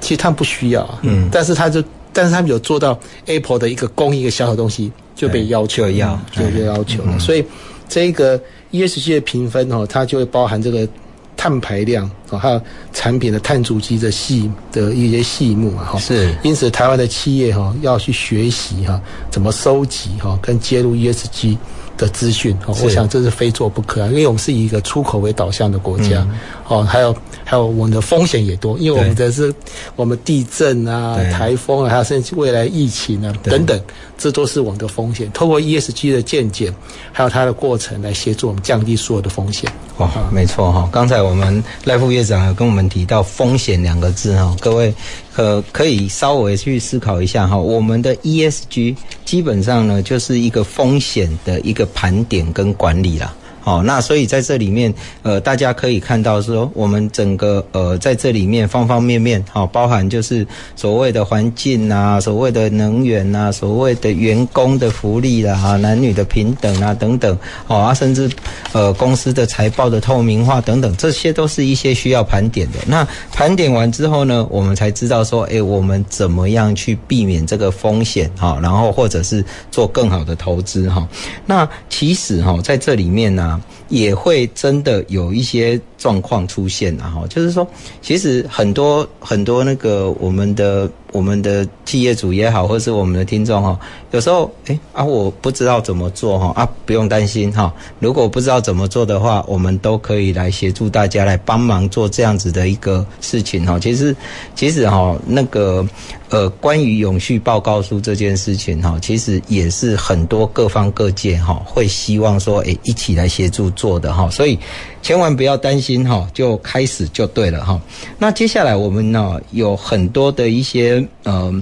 [0.00, 1.84] 其实他不需要，嗯，但是他就。
[2.12, 7.44] 但是他们有做到 Apple 的一个供应一个小小东西就被要求就要就被要求了，所以
[7.88, 8.40] 这个
[8.72, 10.88] ESG 的评分哦，它就会包含这个
[11.36, 12.60] 碳排量啊，还有
[12.92, 15.98] 产品的碳足迹的细的一些细目啊哈。
[15.98, 21.56] 是，因此台湾的企业哈要去学习哈怎么收集哈跟接入 ESG
[21.96, 26.26] 的资讯哦，我想这是非做不可啊，因为我们是以一个出口为导向的国家
[26.66, 27.14] 哦，还有。
[27.50, 29.52] 还有我们的风险也多，因为我们的是
[29.96, 33.80] 我们地震啊、台风啊，还有甚至未来疫情啊等等，
[34.16, 35.28] 这都是我们的风险。
[35.32, 36.72] 透过 ESG 的见解，
[37.10, 39.68] 还有它的过程来协助我们降低所有的风险。
[39.96, 40.88] 哇，没错哈！
[40.92, 44.94] 刚才我们赖副院长有跟我们提到“风险”两个字哈，各位
[45.34, 47.58] 可可以稍微去思考一下哈。
[47.58, 53.34] 我们的 ESG 基本上呢，就是一个风险的一个盘点跟管理啦。
[53.62, 54.92] 好，那所以在这里面，
[55.22, 68.30] 呃，大家可以看到说，我们整个呃，在这里面方方面面，好，包含就是所谓的环境啊，所谓的能源啊，所谓的员工的福利啦，哈，男女的平等啊，等等，好啊，甚至
[68.72, 72.78] 呃，公司的财报的透明化等等，这些都是一些需要盘点的。
[72.86, 81.06] 那盘点完之后呢，我们才知道说，诶，我们怎么样去避免这个风险，哈，然后或者是做更好的投资，哈。
[81.44, 83.49] 那其实哈，在这里面呢。
[83.90, 87.68] 也会真的有一些状况出现，然后就是说，
[88.00, 90.90] 其实很多很多那个我们的。
[91.12, 93.78] 我们的企业主也好，或是我们的听众哈，
[94.12, 97.72] 有时候哎啊，我不知道怎么做哈啊，不用担心哈。
[97.98, 103.78] 如果不知道怎么做的话，我们都可以来协助大家来帮忙做这样子的一个事情哈。
[103.78, 104.14] 其实
[104.54, 105.84] 其实哈，那个
[106.28, 114.30] 呃，关于永续报告书这件事情哈，其实也是很多各方各界哈会希望说哎一起来协助做的哈。
[114.30, 114.58] 所以
[115.02, 117.80] 千万不要担心哈，就开始就对了哈。
[118.18, 121.52] 那接下来我们呢有很多的一些呃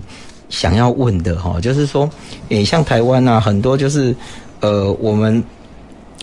[0.49, 2.09] 想要问的哈，就是说，
[2.49, 4.15] 诶，像台湾啊，很多就是
[4.61, 5.43] 呃我们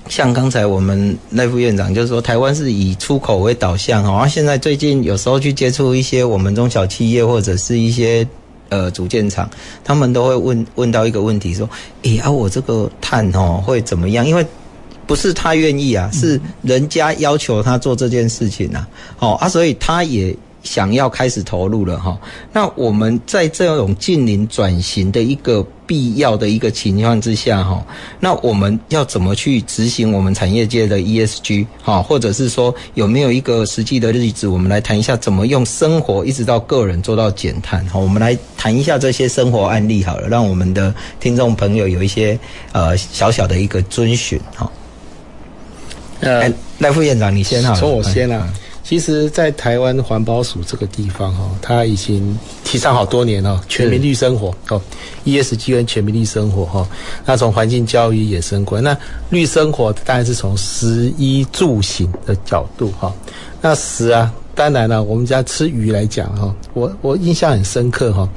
[0.09, 8.27] 像刚才我们赖副院长就是说，台湾是以出口为导向哈，啊，现在最近有时候去接触一些我们中小企业或者是一些
[8.69, 9.49] 呃组件厂，
[9.83, 11.69] 他们都会问问到一个问题说，
[12.03, 14.27] 诶啊我这个碳哦会怎么样？
[14.27, 14.45] 因为
[15.07, 18.87] 不是他愿意啊，是人家要求他做这件事情啊，
[19.19, 22.17] 哦啊，所以他也想要开始投入了哈。
[22.51, 27.85] 那我们在这种近零转型的一个必要的一个情况之下哈，
[28.19, 37.99] 那我们要怎么去执行我们产业界的 ESG 哈，或者是说有没有一个实际的例子，我们来谈一下怎么用生活一直到个人做到减碳哈。
[37.99, 42.39] 我们来谈一下这些生活案例好了，让我们的听众朋友有一些
[42.71, 44.67] 呃小小的一个遵循哈。
[46.21, 47.73] 呃，赖副院长，你先哈。
[47.75, 48.47] 从我先啊。
[48.87, 54.79] 其实，在台湾环保署这个地方哈，他已经提倡好多年了，全民绿生活哦
[55.25, 56.87] ，ESG 跟全民绿生活哈。
[57.25, 58.95] 那从环境教育衍生过，那
[59.31, 63.11] 绿生活当然是从食衣住行的角度哈。
[63.59, 68.29] 那食啊，当然了，我们家吃鱼来讲哈，我我印象很深刻哈。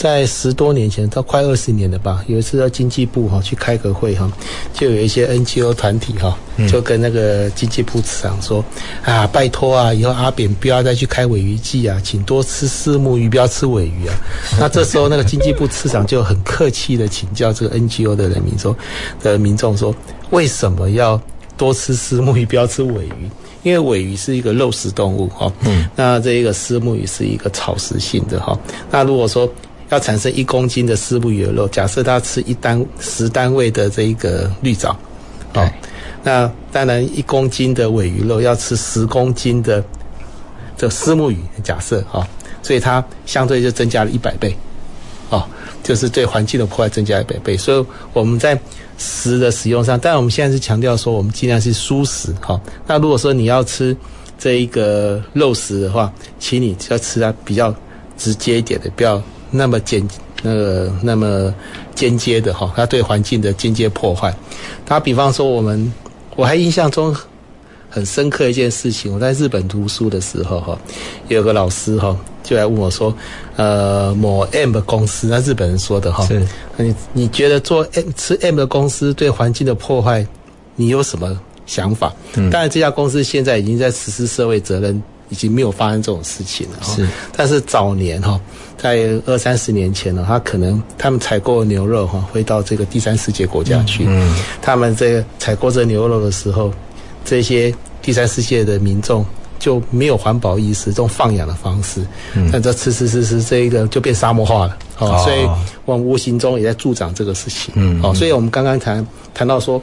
[0.00, 2.24] 在十多年前，到快二十年了吧。
[2.26, 4.32] 有一次到经济部哈去开个会哈，
[4.72, 6.34] 就有一些 NGO 团体哈，
[6.66, 8.64] 就跟那个经济部次长说
[9.04, 14.16] ：“啊，拜托啊，以后阿扁不要再去开尾鱼季啊，请多吃虱目鱼，不要吃尾鱼啊。
[14.58, 18.74] ”那这时候那个经济部次长就很客气的请教这个 NGO 的人民说
[19.22, 19.94] ：“的民众说，
[20.30, 21.20] 为什么要
[21.58, 23.30] 多吃虱目鱼，不要吃尾鱼？
[23.62, 28.58] 因为尾鱼是一个肉食动物哈，嗯，那这一个虱目鱼是一个草食性的哈。
[28.90, 29.46] 那如果说
[29.90, 34.96] 要产生一公斤的虱目鱼的肉，假设他吃一单十单位的这一个绿藻，
[35.54, 35.68] 哦，
[36.22, 39.84] 那当然一公斤的尾鱼肉要吃十公斤的
[40.76, 42.26] 这虱目鱼，假设哈，
[42.62, 44.56] 所以它相对就增加了一百倍，
[45.28, 45.44] 哦，
[45.82, 47.56] 就是对环境的破坏增加一百倍。
[47.56, 48.56] 所以我们在
[48.96, 52.60] 食的使用上，当然我们现在是强调说我们尽量是蔬食，哈。
[52.86, 53.96] 那如果说你要吃
[54.38, 57.74] 这一个肉食的话，请你要吃它比较
[58.16, 59.20] 直接一点的，不要。
[59.50, 60.06] 那么间
[60.42, 61.52] 那个那么
[61.94, 64.34] 间接的哈，它对环境的间接破坏。
[64.84, 65.92] 打比方说，我们
[66.36, 67.14] 我还印象中
[67.88, 70.78] 很深刻一件事情，我在日本读书的时候哈，
[71.28, 73.14] 有个老师哈就来问我说，
[73.56, 80.26] 呃，某 M 的公司，那日本人说的哈，是，你你觉得做 M 吃 M 的公司对环境的破坏，
[80.76, 82.14] 你有什么想法？
[82.36, 85.02] 嗯，当然这家公司现在已经在实施社会责任。
[85.30, 87.08] 已经没有发生这种事情了哈，是。
[87.36, 88.38] 但是早年哈，
[88.76, 94.04] 在二三十年前呢，他可能他们采购牛肉哈，会到这个第三世界国家去。
[94.06, 94.34] 嗯。
[94.60, 96.72] 他们这个采购这牛肉的时候，
[97.24, 99.24] 这些第三世界的民众
[99.58, 102.00] 就没有环保意识，这种放养的方式。
[102.34, 102.50] 嗯。
[102.52, 104.76] 那这吃吃吃吃，这一个就变沙漠化了。
[104.98, 105.16] 哦。
[105.24, 105.48] 所以
[105.84, 107.72] 我们无形中也在助长这个事情。
[107.76, 108.00] 嗯。
[108.02, 109.80] 哦，所以我们刚刚谈谈到说。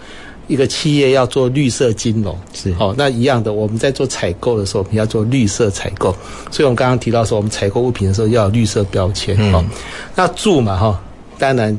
[0.47, 6.15] 一个企业要做绿色金融是好，那一样的，我们在做采购的时候，我们要做绿色采购。
[6.49, 9.35] 所以，我们刚刚提到说，我们采购物品的时候要有绿色标签。
[9.51, 9.69] 好、嗯，
[10.15, 11.01] 那住嘛哈，
[11.37, 11.77] 当然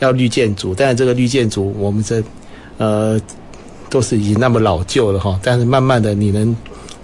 [0.00, 0.74] 要绿建筑。
[0.74, 2.22] 但是，这个绿建筑，我们这
[2.76, 3.20] 呃
[3.88, 5.38] 都是已经那么老旧了哈。
[5.42, 6.56] 但是，慢慢的，你能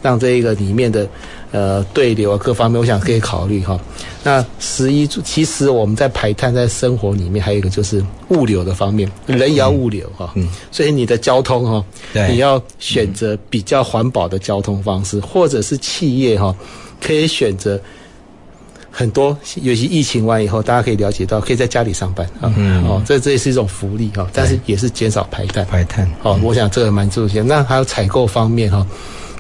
[0.03, 1.09] 让这一个里面的。
[1.55, 3.79] 呃，对流啊，各方面，我想可以考虑哈。
[4.25, 10.33] 那十一住，其实我们在排碳，在生活里面还有一个就是物流的方面，人也要物流哈。
[10.35, 10.49] 嗯。
[10.73, 16.53] 所以你的交通哈，对，你要选择比较环保的交通方式，或者是企业哈，
[17.01, 17.81] 可以选择
[18.91, 22.53] 很多，尤其疫情完以后，大家可以了解到，可以在家里上班啊。
[22.57, 22.85] 嗯。
[22.85, 25.65] 哦，这这也是一种福利哈，但是也是减少排碳。
[25.67, 26.11] 排碳。
[26.25, 27.45] 哦，我想这个蛮重要。
[27.45, 28.85] 那还有采购方面哈。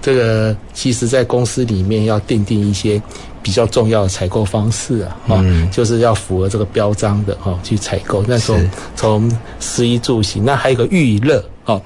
[0.05, 3.01] 这个其实，在公司里面要订定一些
[3.43, 8.23] 比较重要的采购方式啊，哈、嗯，就是要符合这个标章的哈，去采购。
[8.29, 11.81] 那从从食衣住行，那还有个娱乐，哈，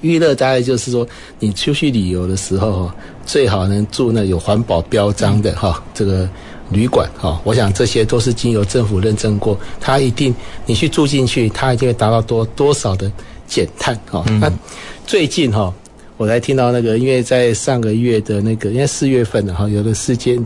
[0.00, 1.06] 娱乐大概就是说，
[1.38, 2.90] 你出去旅游的时候，
[3.26, 6.26] 最好能住那有环保标章的哈，这个
[6.70, 13.12] 旅馆，哈，我想这些都是经由政府认证过，它一定你去住进去，它一定会达到多多少的
[13.46, 14.40] 减碳，哈、嗯。
[14.40, 14.50] 那
[15.06, 15.70] 最近哈。
[16.18, 20.38] 我才听到那个，因为在上个月的那个，因为四月份的哈，有个世界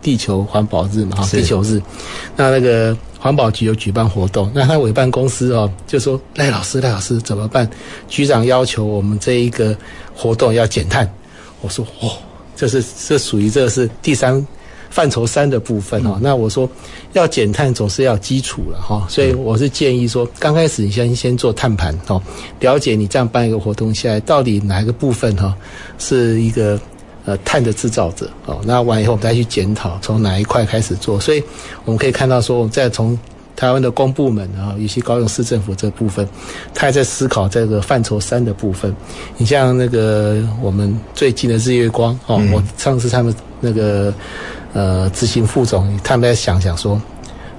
[0.00, 1.82] 地球环保日嘛，哈，地球日，
[2.36, 7.68] 那那个环保局有举办活动，那他委办公司哦，就说赖老师，赖老师怎么办？
[8.08, 9.76] 局长要求我们这一个
[10.14, 11.12] 活动要减碳，
[11.60, 12.12] 我说哦，
[12.54, 14.46] 这是这属于这个是第三
[14.90, 16.20] 范畴三的部分哈、嗯。
[16.22, 16.68] 那我说
[17.12, 22.20] 要减碳总是要基础了哈，所以我是建议说，刚开始你先先做碳盘哦，
[22.60, 25.56] 了解你这样办一个活动下来，到底哪一个部分哈
[25.98, 26.80] 是一个
[27.24, 28.60] 呃碳的制造者哦。
[28.64, 31.42] 那完以后我们再去检讨从哪一块开始做，所以
[31.84, 33.18] 我们可以看到说，我们再从。
[33.58, 36.24] 台湾的公部门啊，尤其高雄市政府这部分，
[36.72, 38.94] 他还在思考这个范畴三的部分。
[39.36, 44.14] 你像那个我们最近的日月光哦，嗯、我上次他们那个
[44.72, 47.00] 呃执行副总，他们在想想说，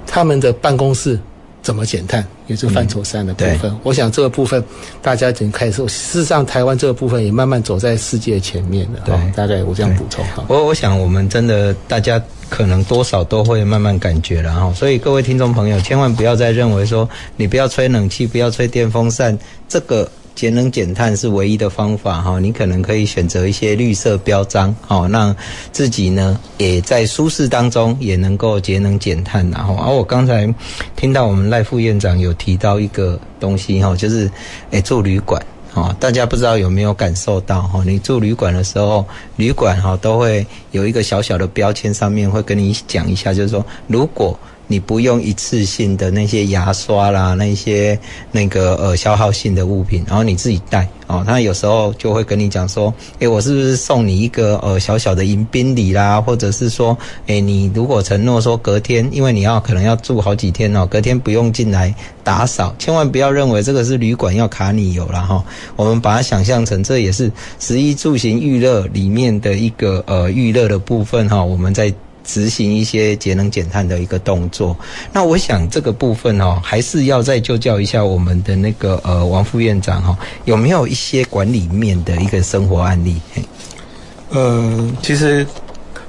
[0.06, 1.20] 他们的办公室
[1.62, 3.72] 怎么减碳，也是范畴三的部分。
[3.72, 4.64] 嗯、我想这个部分
[5.02, 5.86] 大家已经开始。
[5.88, 9.00] 事实上，台湾这个部分也慢慢走在世界前面了。
[9.06, 10.44] 对，大概我这样补充哈。
[10.48, 12.22] 我我想我们真的大家。
[12.50, 17.08] 可能多少都会慢慢感觉了哈，所以各位听众朋友，千万不要再认为说
[17.38, 19.38] 你不要吹冷气，不要吹电风扇，
[19.68, 22.40] 这个节能减碳是唯一的方法哈。
[22.40, 25.36] 你可能可以选择一些绿色标章，好，让
[25.74, 29.76] 自己呢也在舒适当中也能够节能减碳然后。
[29.76, 30.48] 而我刚才
[30.96, 34.32] 听到我们赖副院长有提到一个东西哈，就是
[34.72, 35.46] 诶住旅馆。
[35.74, 37.84] 哦，大家不知道有没有感受到哈？
[37.86, 44.40] 你住旅馆的时候，旅馆哈都会有一个小小的标签，上面会跟你讲一下，就是说如果。
[44.72, 47.98] 你不用一次性的那些牙刷啦，那些
[48.32, 51.24] 那个呃消耗性的物品，然后你自己带哦。
[51.26, 56.22] 他有时候就会跟你讲说，诶，我是不是送你一个呃小小的迎宾礼啦？
[56.22, 56.96] 或者是说，
[57.26, 61.92] 诶，你如果承诺说隔天，因为你要可能要住好几天哦，隔天不用进来
[62.24, 65.44] 打扫，千万不要认为这个是旅馆要卡你油了哈。
[65.76, 71.44] 我们把它想象成这也是食衣住行娱乐里面的一个呃娱乐的部分哈。
[71.44, 71.92] 我们在。
[72.32, 74.78] 执行一些节能减碳的一个动作，
[75.12, 80.16] 那我想这个部分哦，还是要再就教一下我们的那个呃王副院长哈，
[80.46, 83.20] 有没有一些管理面的一个生活案例？
[84.30, 85.44] 呃，其实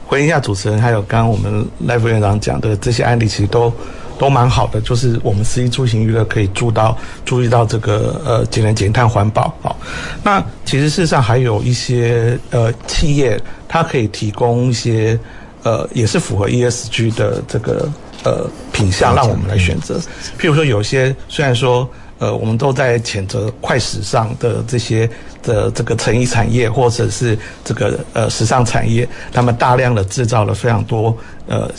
[0.06, 3.72] 回应一下主持人，还有刚刚我们赖副院长讲的这些案例，其实都
[4.18, 6.94] 都蛮好的，就是我们食衣住行娱乐可以注到
[7.24, 9.50] 注意到这个呃节能减碳环保。
[9.62, 9.74] 好，
[10.22, 15.18] 那其实事实上还有一些呃企业，它可以提供一些。
[15.62, 17.88] 呃，也是符合 ESG 的这个
[18.24, 19.98] 呃品相，让我们来选择。
[20.38, 21.88] 譬如说，有些虽然说
[22.18, 25.08] 呃，我们都在谴责快时尚的这些
[25.42, 31.70] 的这个成衣产业，或者是这个呃时尚产业，他们大量的制造了非常多呃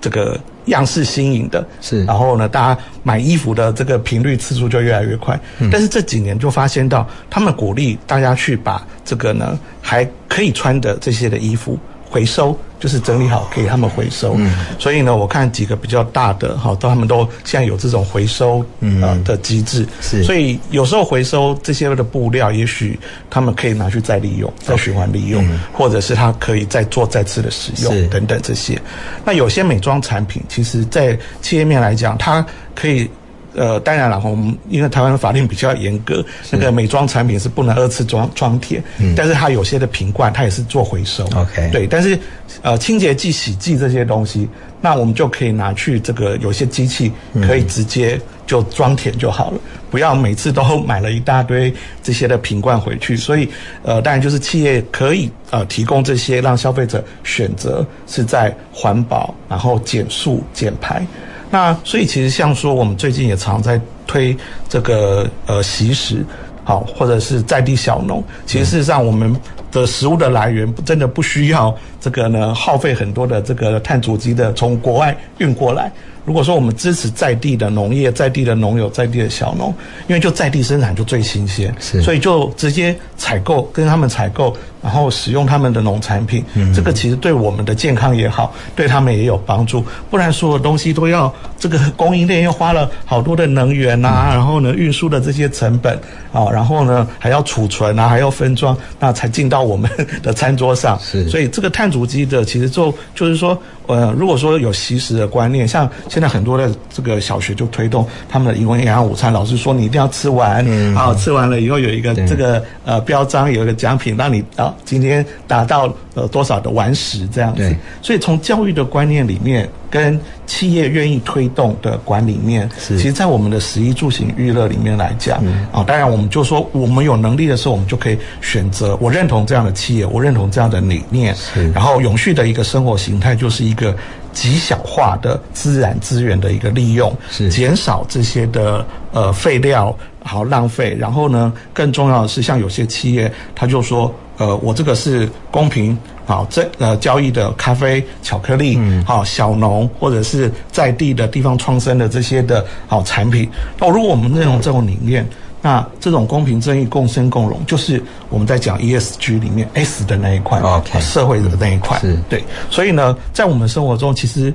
[0.00, 2.02] 这个样式新颖的，是。
[2.04, 5.38] 然后呢，大家买衣服的这个频率次数就越来越快。
[5.58, 5.68] 嗯。
[5.70, 11.78] 但是这几年就发现到，他们鼓励大家去把这个呢还可以穿的这些的衣服
[12.12, 12.56] 回收。
[12.82, 18.64] 就是整理好给他们回收，嗯，所以呢，我看几个比较大的哈，都他们都现在有这种回收
[19.00, 22.98] 呃的机制，是，所以有时候回收这些的布料，也许
[23.30, 28.76] 他们可以拿去再利用、再循环利用，或者是他可以再做再次的使用等等这些。
[29.24, 32.44] 那有些美妆产品，其实在企业面来讲，它
[32.74, 33.08] 可以。
[33.54, 42.18] 呃，当然了，我们因为台湾的法令比较严格，那个美妆产品是不能二次装装填，嗯，但是它有些的瓶罐它也是做回收，OK，对，但是
[42.62, 44.48] 呃，清洁剂、洗剂这些东西，
[44.80, 51.72] 那我们就可以拿去这个有些机器可以直接就装填就好了，嗯，不要每次都买了一大堆
[52.02, 53.16] 这些的瓶罐回去。
[53.16, 53.48] 所以
[53.82, 61.06] 呃，当然就是企业可以呃提供这些，让消费者选择是在环保，然后减速减排。
[61.52, 64.34] 那所以其实像说，我们最近也常在推
[64.70, 66.24] 这个呃习食，
[66.64, 68.24] 好或者是在地小农。
[68.46, 69.36] 其实事实上，我们
[69.70, 75.92] 的食物的来源真的不需要这个呢耗费很多的这个碳足迹的从国外运过来。
[76.24, 79.74] 如果说我们支持在地的农业、在地的农友、在地的小农，
[80.06, 89.84] 因为就在地生产就最新鲜，所以就直接采购跟他们采购，然后使用他们的农产品，嗯，这个其实对我们的健康也好，对他们也有帮助。
[90.10, 95.96] 不然所有东西都要这个供应链又花了好多的能源呐、啊嗯，然后呢运输的这些成本
[96.32, 99.88] 啊，然后呢还要储存啊，还要分装，那才进到我们
[100.22, 100.98] 的餐桌上。
[100.98, 103.56] 是，所以这个碳足迹的其实就就是说。
[103.88, 117.74] 呃，如果说有惜食的观念，像现在很多的这个小学就推动他们的营养午餐，老师说你一定要吃完，嗯，然后吃完了以后有一个这个呃标章，有一个奖品，让你啊今天达到呃多少的完食这样子。
[118.00, 128.96] 所以从教育的观念里面，跟企业愿意推动的管理面，是，其实在我们的食衣住行娱乐里面来讲，嗯，啊，当然我们就说我们有能力的时候，我们就可以选择。
[129.00, 133.94] 我认同这样的企业，我认同这样的理念，是，然后永续的一个生活形态就是一个
[134.32, 137.48] 极小化的自然资源的一个利用，是。
[137.48, 140.96] 减少这些的呃废料，好浪费。
[140.98, 153.48] 然后呢，更重要的是，像有些企业，他就说，呃，我这个是公平好这呃交易的咖啡、巧克力，嗯，好小农或者是在地的地方创生的这些的好产品。
[153.78, 155.26] 那如果我们认同这种理念。
[155.64, 160.60] 那这种公平正义、共生共荣，就是我们在讲 ESG 里面 S 的那一块
[161.00, 162.42] 社会的那一块，是对。
[162.68, 164.52] 所以呢，在我们生活中，其实。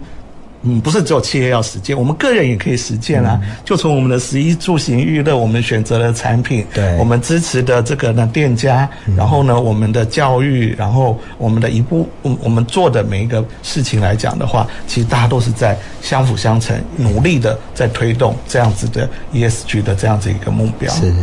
[0.63, 3.39] 嗯，不是只有企业要实践，我们个人也可以实践啊。
[3.43, 20.91] 嗯、就从我们的十一住行娱乐，我们选择的产品，对，我们支持的这个呢店家，嗯、然后呢我们的教育，然后我们的一步，我我们做的每一个事情来讲的话，其实大家都是在相辅相成，努力的在推动这样子的 ESG 的这样子一个目标。
[20.91, 21.13] 是，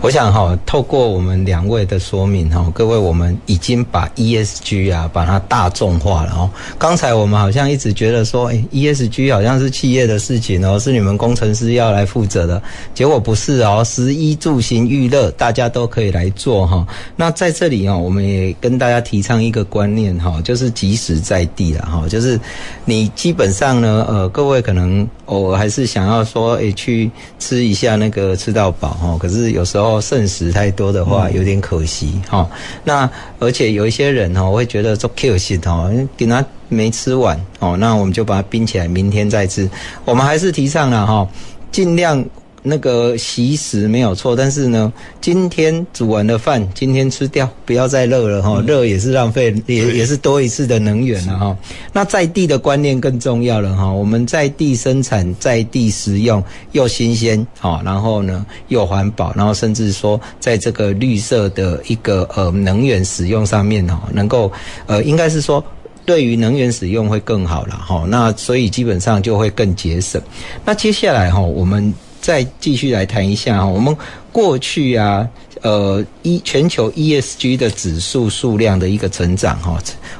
[0.00, 6.50] 我想哈，透过我们两位的说明哈，各位我们已经把 ESG 啊把它大众化了哦。
[6.78, 8.64] 刚才我们好像一直觉得说，哎。
[8.78, 12.62] ESG 好像是企业的事情哦，是你们工程师要来负责的。
[12.94, 16.86] 结果不是哦，十一住行娱乐大家都可以来做哈。
[17.16, 22.08] 那在这里哦，我们也跟大家提倡一个观念哈，就是即时在地了哈。
[22.08, 22.38] 就是
[22.84, 29.16] 你基本上呢，呃，各位可能偶尔还是想要说，诶，去吃一下那个吃到饱哈。
[29.18, 32.46] 可是有时候剩食太多的话，有点可惜哈。
[32.84, 33.08] 那
[33.38, 36.44] 而且有一些人哈，会觉得做 Q 系统给他。
[36.70, 39.66] 没吃完哦，那我们就把它冰起来，明天再吃。
[40.04, 41.26] 我们还是提倡了哈，
[41.72, 42.22] 尽量
[42.62, 51.56] 那个习食没有错，但是呢，今天煮完的饭今天吃掉，不要再热了哈，热也是浪费，也也是多一次的能源了哈。
[51.92, 56.42] 那在地的观念更重要了哈，我们在地生产，在地食用，
[56.72, 64.50] 又新鲜好，然后呢又环保，然后甚至说在这个绿色的一个呃能源使用上面哈，能够
[64.86, 65.62] 呃应该是说。
[66.04, 70.18] 对于能源使用会更好了哈，那所以基本上就会更节省。
[70.64, 73.96] 那接下来哈，我们再继续来谈一下哈，我们
[74.32, 75.28] 过去啊。
[75.62, 79.76] 呃，一全球 ESG 的指数数量的一个成长哈，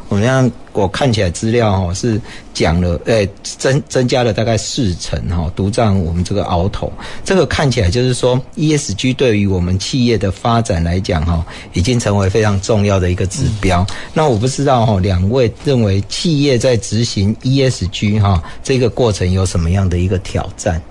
[0.08, 2.20] 我们让我看起来资料哈是
[2.52, 6.92] 讲了，诶增增加了大概四成哈，独占我们这个鳌头。
[7.24, 13.86] 这个看起来就是说 ESG 对于我们企业的发展来讲哈，已经成为非常重要的一个指标。
[13.90, 20.82] 嗯、那我不知道哈，两位认为企业在执行 ESG 哈这个过程有什么样的一个挑战？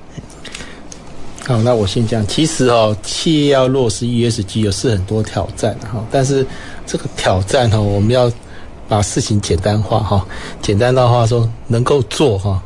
[1.47, 2.27] 好，那我先讲。
[2.27, 6.05] 其实哦，企业要落实 ESG 有是很多挑战哈。
[6.11, 6.45] 但是
[6.85, 8.29] 这个挑战哈，我们要
[8.89, 10.27] 把事情简单化哈。
[10.61, 12.61] 简单的话说，能够做哈。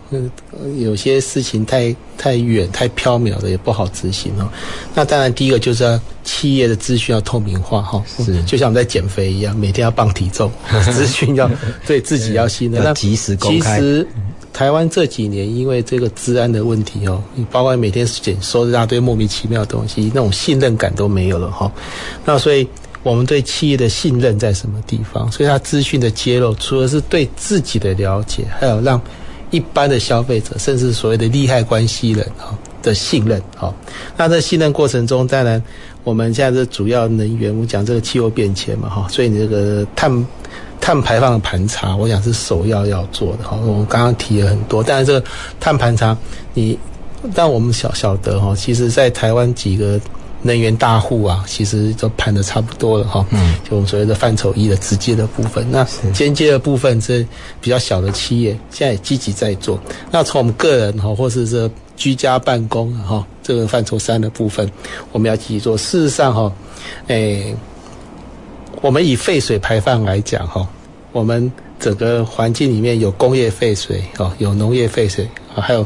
[0.79, 4.49] 有些事情太太远、太飘渺的也不好执行哦。
[4.95, 8.03] 那当然，第一个就是要企业的资讯要透明化哈。
[8.07, 10.51] 是，就像我们在减肥一样，每天要磅体重，
[10.91, 11.47] 资讯要
[11.85, 13.79] 对自己要信任， 要及时公开。
[13.79, 14.07] 其实
[14.53, 21.71] 台湾这几年因为这个治安的问题哦，你包括每天检收一大堆莫名其妙的东西，那种信任感都没有了哈。
[22.25, 22.67] 那所以
[23.01, 25.31] 我们对企业的信任在什么地方？
[25.31, 29.01] 所以它资讯的揭露，除了是对自己的了解，还有让
[29.49, 33.73] 一般的消费者，甚至所谓的利害关系人哈的信任哈。
[34.17, 35.63] 那在信任过程中，当然
[36.03, 40.25] 我们现在的主要能源，我们讲这个气候变迁嘛哈，所以你这个碳。
[40.81, 43.55] 碳排放的盘查，我想是首要要做的哈。
[43.63, 45.23] 我们刚刚提了很多，但是这个
[45.59, 46.17] 碳盘查，
[46.55, 46.77] 你
[47.35, 50.01] 但我们晓晓得哈，其实，在台湾几个
[50.41, 53.23] 能源大户啊，其实都盘的差不多了哈。
[53.29, 57.25] 嗯，就我们所谓的范畴一的直接的部分，那间接的部分是
[57.61, 59.79] 比较小的企业，现在也积极在做。
[60.09, 64.67] 那从我们个人哈，或是这居家办公哈，这个范畴三的部分，
[65.11, 65.77] 我们要积极做。
[65.77, 66.51] 事实上哈，
[67.05, 67.55] 诶。
[68.79, 70.65] 我们以废水排放来讲，哈，
[71.11, 75.85] 我们整个环境里面有工业废水，哈，有农业废水，还有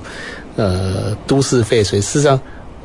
[0.55, 1.99] 呃都市废水。
[1.99, 2.39] 事实上，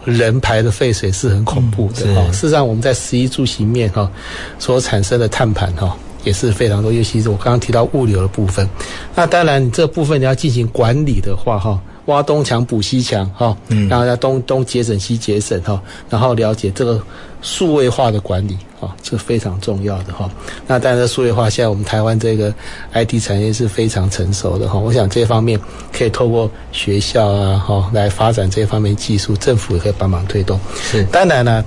[0.05, 2.23] 人排的废水是很恐怖的，哈。
[2.33, 4.11] 事实上，我们在十一住行面，哈，
[4.59, 6.91] 所产生的碳盘，哈，也是非常多。
[6.93, 8.69] 尤其是我刚刚提到物流的部分，
[9.15, 11.81] 那当然，你这部分你要进行管理的话，哈。
[12.11, 13.57] 挖东墙补西墙，哈，
[13.89, 17.01] 然后要东东节省西节省，哈，然后了解这个
[17.41, 20.29] 数位化的管理，哈，这非常重要的哈。
[20.67, 22.53] 那当然，数位化现在我们台湾这个
[22.93, 24.79] IT 产业是非常成熟的哈。
[24.79, 25.59] 我想这方面
[25.93, 30.59] 可以透过学校啊，哈，来发展这方面技术，政府也可以帮忙推动。
[30.83, 31.65] 是，当然呢，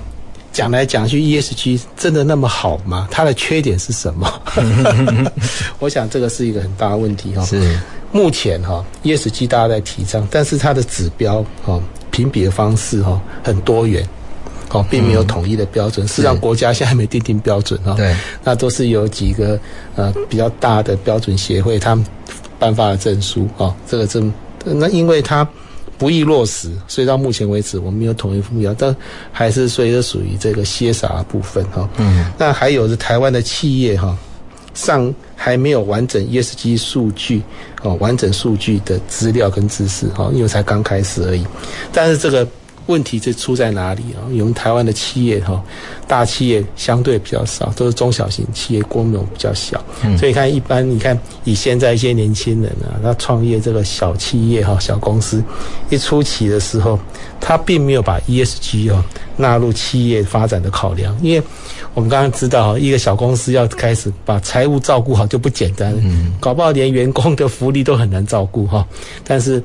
[0.52, 3.08] 讲来讲去，ESG 真的那么好吗？
[3.10, 4.30] 它的缺点是什么？
[5.80, 7.44] 我想这个是一个很大的问题哈。
[7.46, 7.78] 是。
[8.14, 11.80] 目前哈，ESG 大家在提倡，但是它的指标哈
[12.12, 14.08] 评比的方式哈很多元，
[14.70, 16.06] 哦，并没有统一的标准。
[16.06, 17.92] 事实上，国家现在还没定定标准哈。
[17.94, 19.58] 对，那都是有几个
[19.96, 22.06] 呃比较大的标准协会，他们
[22.56, 24.32] 颁发了证书啊，这个证
[24.64, 25.44] 那因为它
[25.98, 28.94] 不易落实，所以到目前为止我们没有统一目标，但
[29.32, 31.88] 还是所以是属于这个 CSR 部分哈。
[31.96, 34.16] 嗯，那还有是台湾的企业哈，
[34.74, 37.42] 上还没有完整 ESG 数据
[37.82, 41.46] 哦，完整数据的资料跟知识哈，因为才刚开始而已，
[41.92, 42.46] 但是这个。
[42.86, 44.28] 问题是出在哪里啊？
[44.28, 45.64] 我们台湾的企业哈，
[46.06, 49.82] 大企业相对比较少，都是中小型企业，规模比较小。
[50.02, 55.42] 嗯、所以看一般，你看以现在一些年轻人啊，他创业这个小企业哈，小公司
[55.88, 56.98] 一初期的时候，
[57.40, 59.02] 他并没有把 ESG 哦
[59.38, 61.42] 纳入企业发展的考量，因为
[61.94, 68.86] 我们刚刚知道哈，一个小公司要开始把财务照顾好就不简单，嗯，搞不好连员工的福利都很难照顾哈。
[69.24, 69.62] 但是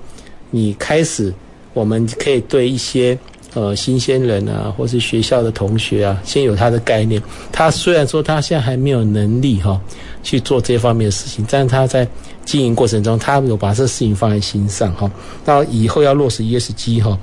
[0.49, 1.33] 你开始。
[1.75, 3.17] 我们可以对一些
[3.53, 7.21] 呃新鲜人啊，或是学校的同学啊，先有他的概念。
[7.51, 9.81] 他虽然说他现在还没有能力哈、哦、
[10.23, 12.05] 去做这方面的事情，但是他在
[12.43, 15.09] 经营过程中，他有把这事情放在心上哈。
[15.45, 17.19] 到、哦、以后要落实 ESG 哈、哦，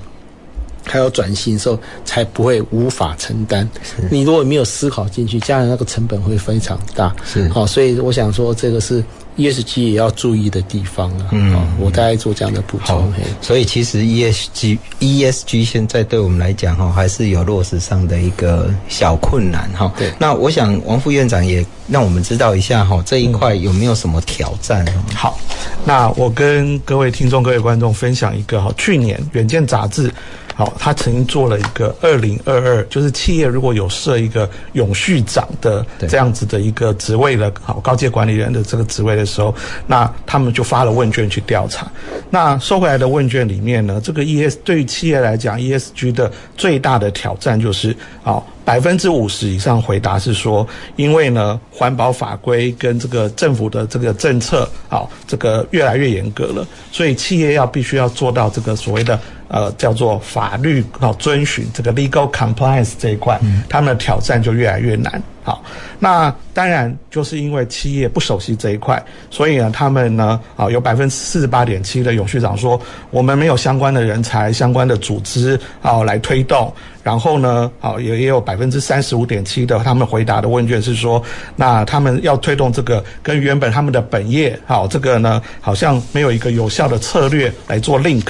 [0.87, 3.67] 还有转型的时候，才不会无法承担。
[4.09, 7.15] 你如果没有思考进去，将来那个成本会非常大。
[7.25, 9.03] 是好、哦，所以我想说，这个是。
[9.37, 13.13] ESG 也要注意的地方啊，嗯，我大概做这样的补充。
[13.39, 19.93] 所以其实 ESG ESG 现在对我们来讲哈，还是有落实上的一个小困难哈。
[19.95, 24.83] 对，那我想王副院长也让我们知道一下哈，这一块有没有什么挑战？
[25.13, 25.39] 好，
[25.85, 30.11] 那我跟各位听众、各位观众分享一个哈，去年《远见》杂志。
[30.57, 39.53] 好，他曾经做了一个二零二二，就是企业如果有设一个永续长的这样子的一个职位的，好高阶管理人的这个职位的时候，
[39.85, 41.85] 那他们就发了问卷去调查。
[42.31, 59.19] 那收回来的问卷里面呢，这个 ES 对于企业来讲，ESG 的最大的挑战就是，好百分之五十以上回答是说，因为呢环保法规跟这个政府的这个政策，好这个越来越严格了，所以企业要必须要做到这个所谓的。
[59.47, 65.21] 呃，叫做法律要遵循这个 legal compliance 这一块，嗯，他们的挑战就越来越难。
[65.43, 65.63] 好，
[65.97, 72.77] 那当然就是因为企业不熟悉这一块，所以呢，他们呢，啊，有百分之四十八点七的永续长说，
[73.11, 76.73] 我们没有相关的人才、相关的组织啊来推动。
[77.01, 81.23] 然后呢，啊，也也有百分之三十五点七的他们回答的问卷是说，
[81.55, 88.25] 那他们要推动这个跟原本他们的本业，好，这个呢，好像没有一个有效的策略来做 link。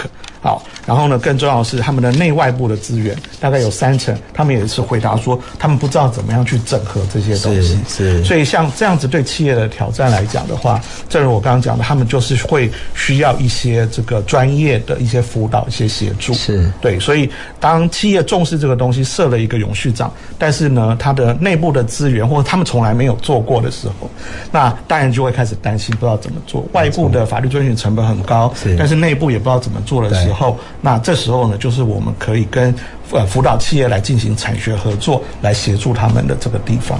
[0.47, 7.77] 好，然后呢，更重要的是他们的内外部的资源，大概有三成，他们也是回答说，他们不知道怎么样去整合这些东西。
[7.85, 10.79] 是，是，所以像这样子对企业的挑战来讲的话，
[11.09, 16.33] 正如我刚刚讲的，他们就是会需要一些这个专业的一些辅导、一些协助。
[16.33, 17.29] 是对，所以
[17.59, 24.09] 当企业重视这个东西，设了一个永续长，但是呢，他的内部的资源或者他们从来没有做过的时候，
[24.49, 26.65] 那当然就会开始担心，不知道怎么做。
[26.71, 30.36] 外部的法律遵循成本很高，是，但是内部也不知道怎么做的时候。
[30.37, 32.73] 后，那这时候呢，就是我们可以跟
[33.11, 36.99] 呃辅导企业来进行产学合作，来协助他们的这个地方。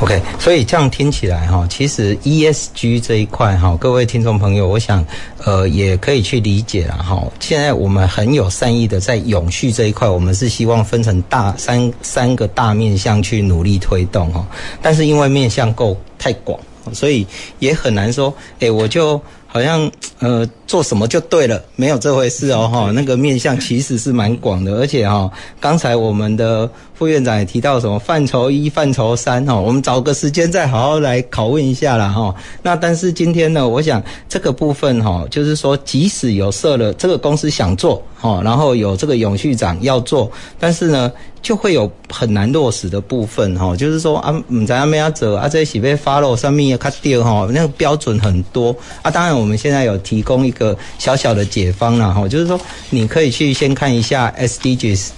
[0.00, 5.04] OK，所以这样听起来哈，其实 ESG 这一块哈，各位听众朋友，我想
[5.44, 7.22] 呃也可以去理解了哈。
[7.40, 14.46] 现在我们很有善意的在永续这一块，我们是希望分成大三三个大面向去努力推动哈，
[14.80, 16.58] 但是因为面向够太广，
[16.92, 17.26] 所以
[17.58, 19.20] 也很难说，哎，我就
[19.56, 20.46] 好像呃。
[20.66, 25.30] 做什么就对了，没有这回事哦，哈，那个面向其实是蛮广的，而且哈，
[25.60, 32.34] 刚才我们的副院长也提到什么范畴一、范畴三，哈，我们找个时间再好好来拷问一下啦，哈。
[32.64, 40.28] 那但是今天呢，我想这个部分哈，就是说，即使有设了这个公司想做，哈，然后有这个永续长要做，
[40.58, 49.12] 但是呢，就会有很难落实的部分，哈，就是说啊，唔知阿咩要走啊，这些被 follow 上面也卡掉哈，那个标准很多啊。
[49.12, 55.10] 当然，我我们现在有提供一个小小的解方了哈，就是说你可以去先看一下 SDGs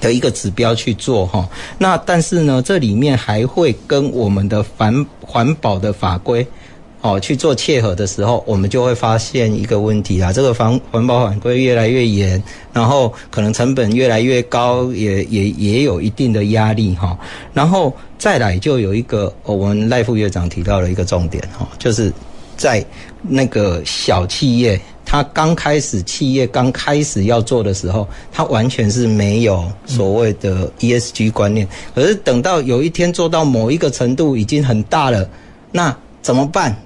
[0.00, 1.46] 的一个指标去做哈。
[1.76, 6.46] 那但是呢，这里面还会跟我们的环环保的法规
[7.02, 17.14] 哦去做切合的时候，我们就会发现一个问题啊，这个环环保法规越来越严，然后可能成本越来越高，也也也有一定的压力哈。
[17.52, 22.10] 然后再来就有一个我们赖副院长提到了一个重点哈，就是
[22.56, 22.82] 在
[23.28, 24.80] 那个小企业。
[25.08, 31.66] 他刚开始，企业刚开始要做的时候，他完全是没有所谓的 ESG 观念。
[31.94, 35.28] 可是等到有一天做到某一个程度已经很大了，
[35.70, 36.76] 那怎么办？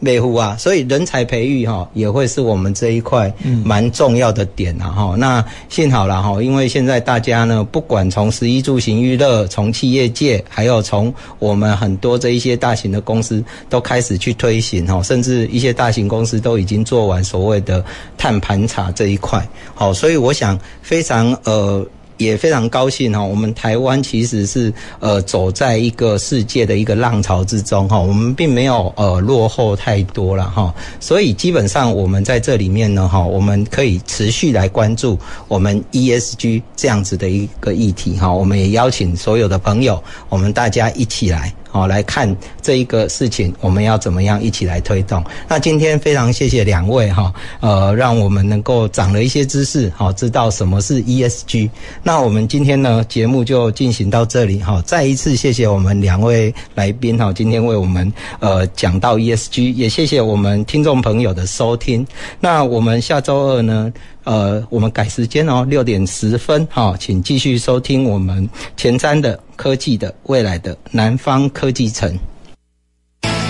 [0.00, 3.32] 美湖啊，所以人才培育哈也会是我们这一块
[3.64, 5.14] 蛮重要的点啊哈。
[5.16, 17.82] 那幸好了哈，因为现在大家呢，不管从十一住行娱乐，从企业界，还有从我们很多这一些大型的公司，都开始去推行哈，甚至一些大型公司都已经做完所谓的
[18.18, 19.46] 碳盘查这一块。
[19.74, 21.86] 好，所以我想非常呃。
[22.16, 41.52] 也非常高兴哈，我们台湾其实是呃走在一个世界的一个浪潮之中哈，我们并没有呃落后太多了哈，所以基本上我们在这里面呢哈，我们可以持续来关注我们 ESG 这样子的一个议题哈，我们也邀请所有的朋友，我们大家一起来。
[41.74, 45.20] 好，来看这一个事情，我们要怎么样一起来推动？
[45.48, 51.68] 那今天非常谢谢两位哈，呃，让我们能够长了一些知识，好，知道什么是 ESG。
[52.00, 54.80] 那我们今天呢，节目就进行到这里哈。
[54.86, 62.06] 再一次谢谢我们两位来宾哈，今天为我们呃讲到 ESG，也谢谢我们听众朋友的收听。
[62.38, 63.92] 那我们下周二呢？
[64.24, 72.16] 呃，我们改时间哦，六点十分哈、哦，请继续收听我们前瞻的科技的未来的南方科技城。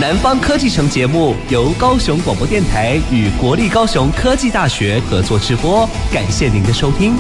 [0.01, 7.15] 南方科技城节目由高雄广播电台与国立高雄科技大学合作直播，感谢您的收听。